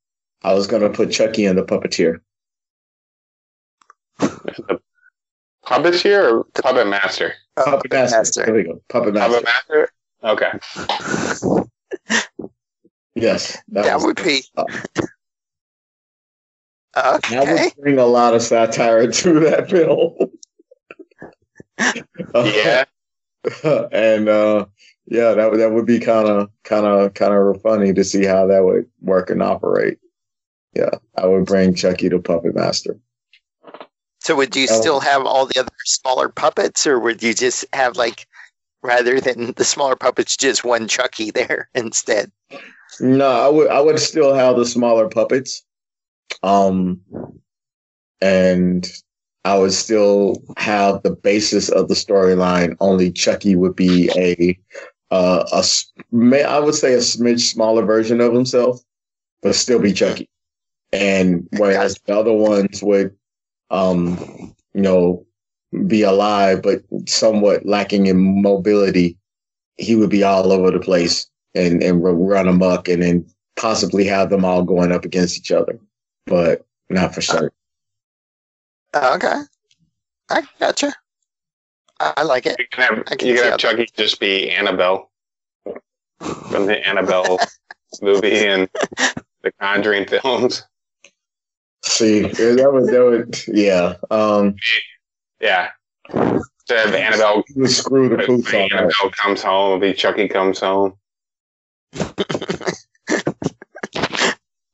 I 0.42 0.54
was 0.54 0.66
gonna 0.66 0.90
put 0.90 1.10
Chucky 1.10 1.44
in 1.44 1.56
the 1.56 1.64
puppeteer. 1.64 2.20
The 4.18 4.80
Puppeteer 5.64 6.32
or 6.32 6.44
Puppet 6.62 6.86
Master? 6.88 7.34
Oh, 7.56 7.64
Puppet 7.64 7.92
Master. 7.92 8.16
Master. 8.16 8.44
There 8.46 8.54
we 8.54 8.62
go. 8.64 8.82
Puppet 8.88 9.14
Master. 9.14 9.40
Puppet 9.42 9.44
Master. 9.44 9.92
Okay. 10.22 10.50
Yes, 13.14 13.58
that, 13.68 13.84
That 13.84 14.00
would 14.00 14.16
be. 14.16 14.42
uh, 14.56 14.64
That 16.94 17.24
Okay. 17.34 17.64
would 17.64 17.72
bring 17.82 17.98
a 17.98 18.06
lot 18.06 18.34
of 18.34 18.42
satire 18.42 19.10
to 19.10 19.40
that 19.40 19.70
film. 19.70 20.16
Yeah. 22.34 22.84
and 23.92 24.28
uh, 24.28 24.66
yeah, 25.06 25.32
that 25.32 25.50
would 25.50 25.60
that 25.60 25.72
would 25.72 25.86
be 25.86 25.98
kind 25.98 26.28
of 26.28 26.50
kind 26.64 26.84
of 26.86 27.14
kind 27.14 27.32
of 27.32 27.62
funny 27.62 27.94
to 27.94 28.04
see 28.04 28.24
how 28.24 28.46
that 28.46 28.62
would 28.64 28.86
work 29.00 29.30
and 29.30 29.42
operate. 29.42 29.98
Yeah, 30.74 30.90
I 31.16 31.26
would 31.26 31.46
bring 31.46 31.74
Chucky 31.74 32.08
to 32.10 32.18
Puppet 32.20 32.54
Master. 32.54 32.98
So 34.20 34.36
would 34.36 34.54
you 34.54 34.66
Oh. 34.70 34.80
still 34.80 35.00
have 35.00 35.24
all 35.24 35.46
the 35.46 35.58
other 35.58 35.70
smaller 35.86 36.28
puppets, 36.28 36.86
or 36.86 37.00
would 37.00 37.22
you 37.22 37.32
just 37.32 37.64
have 37.72 37.96
like, 37.96 38.26
rather 38.82 39.18
than 39.20 39.52
the 39.52 39.64
smaller 39.64 39.96
puppets, 39.96 40.36
just 40.36 40.62
one 40.62 40.86
Chucky 40.86 41.30
there 41.30 41.70
instead? 41.74 42.30
No, 43.00 43.26
I 43.26 43.48
would 43.48 43.68
I 43.68 43.80
would 43.80 43.98
still 43.98 44.34
have 44.34 44.56
the 44.56 44.66
smaller 44.66 45.08
puppets. 45.08 45.64
Um 46.42 47.00
and 48.20 48.86
I 49.44 49.59
would 49.59 49.72
still 49.72 50.42
have 50.59 51.03
the 51.03 51.11
basis 51.11 51.68
of 51.70 51.88
the 51.88 51.94
storyline. 51.94 52.76
Only 52.81 53.11
Chucky 53.11 53.57
would 53.57 53.74
be 53.74 54.11
a 54.16 54.59
uh 55.11 55.44
a 55.53 56.46
I 56.46 56.59
would 56.59 56.74
say 56.74 56.94
a 56.94 56.98
smidge 56.98 57.40
smaller 57.40 57.85
version 57.85 58.20
of 58.20 58.35
himself, 58.35 58.81
but 59.42 59.55
still 59.55 59.79
be 59.79 59.92
Chucky. 59.92 60.29
And 60.92 61.48
whereas 61.57 61.98
the 62.05 62.18
other 62.18 62.33
ones 62.33 62.83
would 62.83 63.16
um 63.70 64.55
you 64.74 64.83
know 64.83 65.26
be 65.87 66.03
alive 66.03 66.62
but 66.62 66.83
somewhat 67.09 67.64
lacking 67.64 68.07
in 68.07 68.42
mobility, 68.42 69.16
he 69.79 69.94
would 69.96 70.11
be 70.11 70.22
all 70.22 70.53
over 70.53 70.70
the 70.70 70.81
place 70.81 71.29
and 71.55 71.83
and 71.83 72.03
run 72.03 72.46
amok, 72.46 72.88
and 72.88 73.03
then 73.03 73.26
possibly 73.57 74.05
have 74.05 74.31
them 74.31 74.44
all 74.44 74.64
going 74.64 74.92
up 74.92 75.05
against 75.05 75.38
each 75.38 75.50
other, 75.50 75.79
but 76.26 76.64
not 76.90 77.14
for 77.14 77.20
sure. 77.22 77.53
Okay, 78.94 79.42
I 80.31 80.42
gotcha. 80.59 80.92
I, 82.00 82.14
I 82.18 82.22
like 82.22 82.46
it. 82.46 82.59
You 82.59 82.66
can 82.70 82.96
have, 82.96 83.05
I 83.09 83.16
can 83.16 83.29
you 83.29 83.35
can 83.35 83.44
have 83.44 83.59
Chucky 83.59 83.88
just 83.96 84.20
be 84.20 84.50
Annabelle 84.50 85.11
from 86.18 86.66
the 86.66 86.87
Annabelle 86.87 87.38
movie 88.03 88.46
and 88.46 88.68
the 89.42 89.53
Conjuring 89.61 90.07
films. 90.07 90.64
See, 91.83 92.22
yeah, 92.22 92.29
that 92.31 92.70
would 92.72 92.87
that 92.88 93.05
would 93.05 93.57
yeah. 93.57 93.94
Um, 94.11 94.57
Yeah. 95.40 95.70
Instead 96.12 96.88
of 96.88 96.94
Annabelle, 96.94 97.42
screw 97.66 98.09
the 98.09 98.18
pooch 98.18 98.55
on 98.55 98.68
that. 98.70 98.72
Annabelle 98.72 99.11
comes 99.12 99.42
home, 99.42 99.76
it'll 99.76 99.92
be 99.92 99.94
Chucky 99.94 100.29
comes 100.29 100.61
home. 100.61 100.94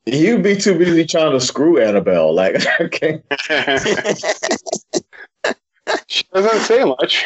You'd 0.07 0.45
be 0.45 0.57
too 0.57 0.79
busy 0.79 1.05
trying 1.05 1.33
to 1.33 1.41
screw 1.41 1.83
Annabelle. 1.83 2.33
Like, 2.33 2.65
okay, 2.81 3.21
she 6.07 6.25
doesn't 6.33 6.61
say 6.61 6.85
much. 6.85 7.25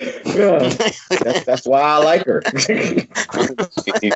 yeah, 0.00 0.74
that's, 1.10 1.44
that's 1.44 1.66
why 1.66 1.82
I 1.82 1.98
like 1.98 2.24
her. 2.24 2.42
you 2.68 4.12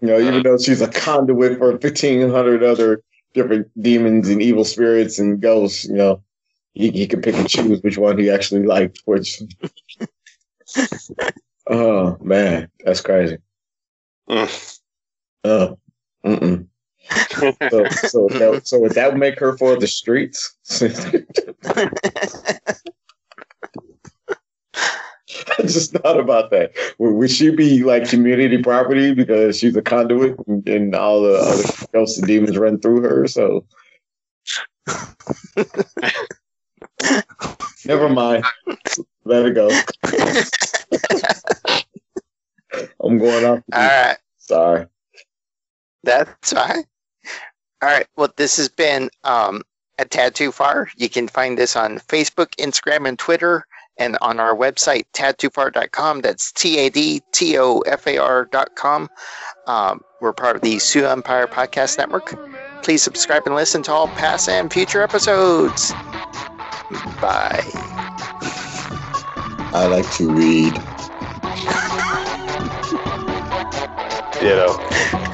know, 0.00 0.20
even 0.20 0.44
though 0.44 0.56
she's 0.56 0.80
a 0.80 0.88
conduit 0.88 1.58
for 1.58 1.76
fifteen 1.78 2.30
hundred 2.30 2.62
other 2.62 3.02
different 3.34 3.68
demons 3.82 4.28
and 4.28 4.40
evil 4.40 4.64
spirits 4.64 5.18
and 5.18 5.40
ghosts, 5.40 5.84
you 5.86 5.94
know, 5.94 6.22
he, 6.74 6.92
he 6.92 7.08
can 7.08 7.22
pick 7.22 7.34
and 7.34 7.48
choose 7.48 7.82
which 7.82 7.98
one 7.98 8.18
he 8.18 8.30
actually 8.30 8.64
liked. 8.64 9.02
Which, 9.04 9.42
oh 11.66 12.16
man, 12.20 12.70
that's 12.84 13.00
crazy. 13.00 13.38
Mm. 14.28 14.78
Oh, 15.44 15.78
mm-mm. 16.24 16.66
So, 17.70 17.86
so, 17.88 18.28
that, 18.30 18.62
so 18.64 18.78
would 18.80 18.92
that 18.92 19.16
make 19.16 19.38
her 19.40 19.56
for 19.56 19.76
the 19.76 19.86
streets? 19.86 20.56
I 25.58 25.62
just 25.62 25.92
thought 25.92 26.20
about 26.20 26.50
that. 26.50 26.72
Would, 26.98 27.12
would 27.14 27.30
she 27.30 27.50
be 27.50 27.82
like 27.82 28.08
community 28.08 28.62
property 28.62 29.14
because 29.14 29.58
she's 29.58 29.76
a 29.76 29.82
conduit 29.82 30.36
and, 30.46 30.68
and 30.68 30.94
all 30.94 31.22
the 31.22 31.34
other 31.34 31.62
ghosts 31.92 32.18
and 32.18 32.26
demons 32.26 32.58
run 32.58 32.78
through 32.80 33.02
her? 33.02 33.26
So, 33.26 33.64
never 37.84 38.08
mind. 38.08 38.44
Let 39.24 39.46
it 39.46 39.54
go. 39.54 39.68
I'm 43.02 43.18
going 43.18 43.44
off. 43.44 43.60
All 43.72 43.80
right. 43.80 44.16
Sorry. 44.38 44.86
That's 46.04 46.52
fine. 46.52 46.84
All 47.82 47.88
right. 47.88 48.06
Well, 48.16 48.32
this 48.36 48.56
has 48.56 48.68
been 48.68 49.10
um, 49.24 49.62
a 49.98 50.04
tad 50.04 50.34
too 50.34 50.52
far. 50.52 50.88
You 50.96 51.08
can 51.08 51.28
find 51.28 51.58
this 51.58 51.76
on 51.76 51.98
Facebook, 51.98 52.54
Instagram, 52.56 53.08
and 53.08 53.18
Twitter, 53.18 53.66
and 53.98 54.16
on 54.20 54.40
our 54.40 54.54
website, 54.54 55.04
tadtoofar.com. 55.14 56.20
That's 56.20 56.52
T 56.52 56.78
A 56.78 56.90
D 56.90 57.22
T 57.32 57.58
O 57.58 57.80
F 57.80 58.06
A 58.06 58.18
R.com. 58.18 59.08
Um, 59.66 60.00
we're 60.20 60.32
part 60.32 60.56
of 60.56 60.62
the 60.62 60.78
Sioux 60.78 61.06
Empire 61.06 61.46
Podcast 61.46 61.98
Network. 61.98 62.34
Please 62.82 63.02
subscribe 63.02 63.42
and 63.46 63.54
listen 63.54 63.82
to 63.84 63.92
all 63.92 64.08
past 64.08 64.48
and 64.48 64.72
future 64.72 65.02
episodes. 65.02 65.92
Bye. 67.20 67.62
I 69.74 69.86
like 69.86 70.10
to 70.14 70.30
read. 70.30 70.80
You 74.42 74.48
know. 74.48 75.28